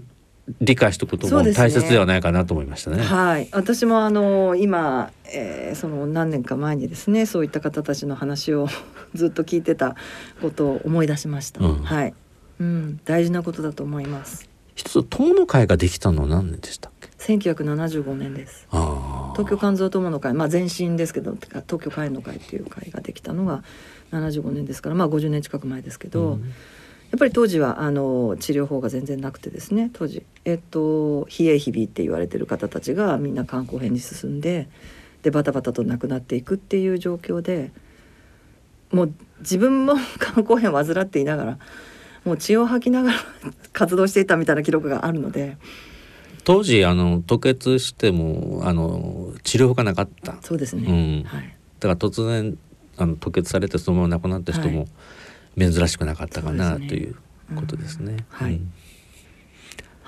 [0.61, 3.03] 理解しておくことも大切ではないかなと思いましたね。
[3.03, 8.67] はい、私もあの今、えーその何年か前にですねそういった方たちの話を
[9.13, 9.95] ずっと聞いてた
[10.41, 11.83] ことを思い出しました、うん。
[11.83, 12.13] はい、
[12.59, 14.48] うん、大事なことだと思います
[14.79, 18.65] 一つ友の会ができたのは何年でしたっけ？1975年です。
[18.71, 20.33] 東京肝臓友の会。
[20.33, 23.61] まあ前身ですけど東京肝炎の会っていう会ができたのが
[24.13, 26.41] 75年ですからまあ50年近く前ですけど、うん。
[26.41, 26.47] や
[27.17, 30.23] っぱり当時はあの治療法が全然なくてですね当時。
[30.45, 34.69] えっと非 A 非 B って言われてる方たちがみんな肝硬変に進んで
[35.23, 37.71] でバタバタと亡くなっていくっていう状況で
[38.91, 39.95] もう自分も
[40.33, 41.59] 肝硬変を患っていながら
[42.25, 43.19] もう血を吐きながら
[43.73, 45.57] 活動していたみたいな記録があるので。
[46.45, 50.37] 当時あの吐血してもあの治療法がなかった。
[50.41, 51.23] そうですね、うん。
[51.27, 52.57] はい、だから突然
[52.97, 54.87] あの吐血されてそのまま亡くなった人はも
[55.57, 56.87] 珍しくなかったかな、そうですね。
[56.87, 57.15] という
[57.55, 58.13] ことですね。
[58.13, 58.25] うん。
[58.29, 58.53] はい。
[58.53, 58.71] うん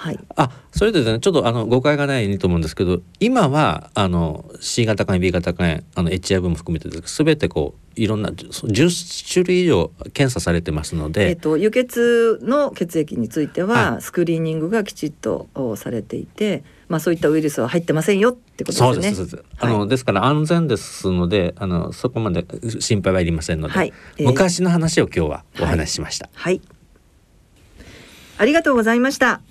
[0.02, 18.96] はい、あそれでですねちょっとあの誤解がないようにと思うんですけど今はあの C 型肝炎 B 型肝炎あの HIV も含めて全てこういろんな10種類以上検査されてますのえっで、と輸血の血液についてははスクリーニングがきちっとおされていて、まあそういったウイルスは入ってませんよってことですよね。
[18.96, 22.46] そうですそうです、あのはいですから安全ですのであのそこまで
[22.80, 26.30] 心配はいりませんので、はいえー昔の話を今日はお話ししました。
[26.34, 26.60] はい。
[28.38, 29.42] ありがとうございました。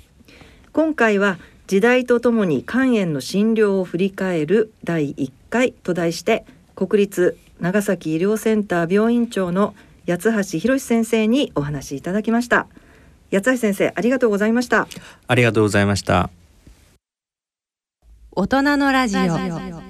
[0.72, 6.44] 今回は時代とともに肝炎の診療を振り返る第1回と題して
[6.76, 9.74] 国立長崎医療センター病院長の
[10.06, 12.66] 八橋博先生にお話しいただきました。
[13.32, 14.88] 八橋先生ありがとうございました。
[15.26, 16.30] ありがとうございました。
[18.32, 19.89] 大人のラジオ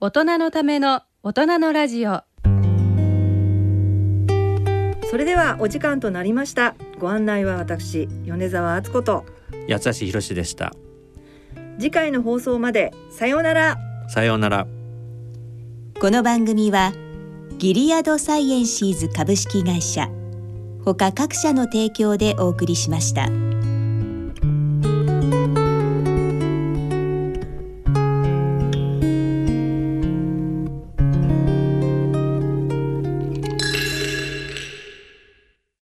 [0.00, 2.22] 大人のための大人のラジオ。
[5.10, 6.76] それではお時間となりました。
[7.00, 9.26] ご案内は私米澤敦子と。
[9.68, 10.72] 八橋博でした。
[11.80, 13.76] 次回の放送までさようなら。
[14.08, 14.68] さようなら。
[16.00, 16.92] この番組は
[17.58, 20.08] ギリアドサイエンシーズ株式会社
[20.84, 23.26] 他各社の提供でお送りしました。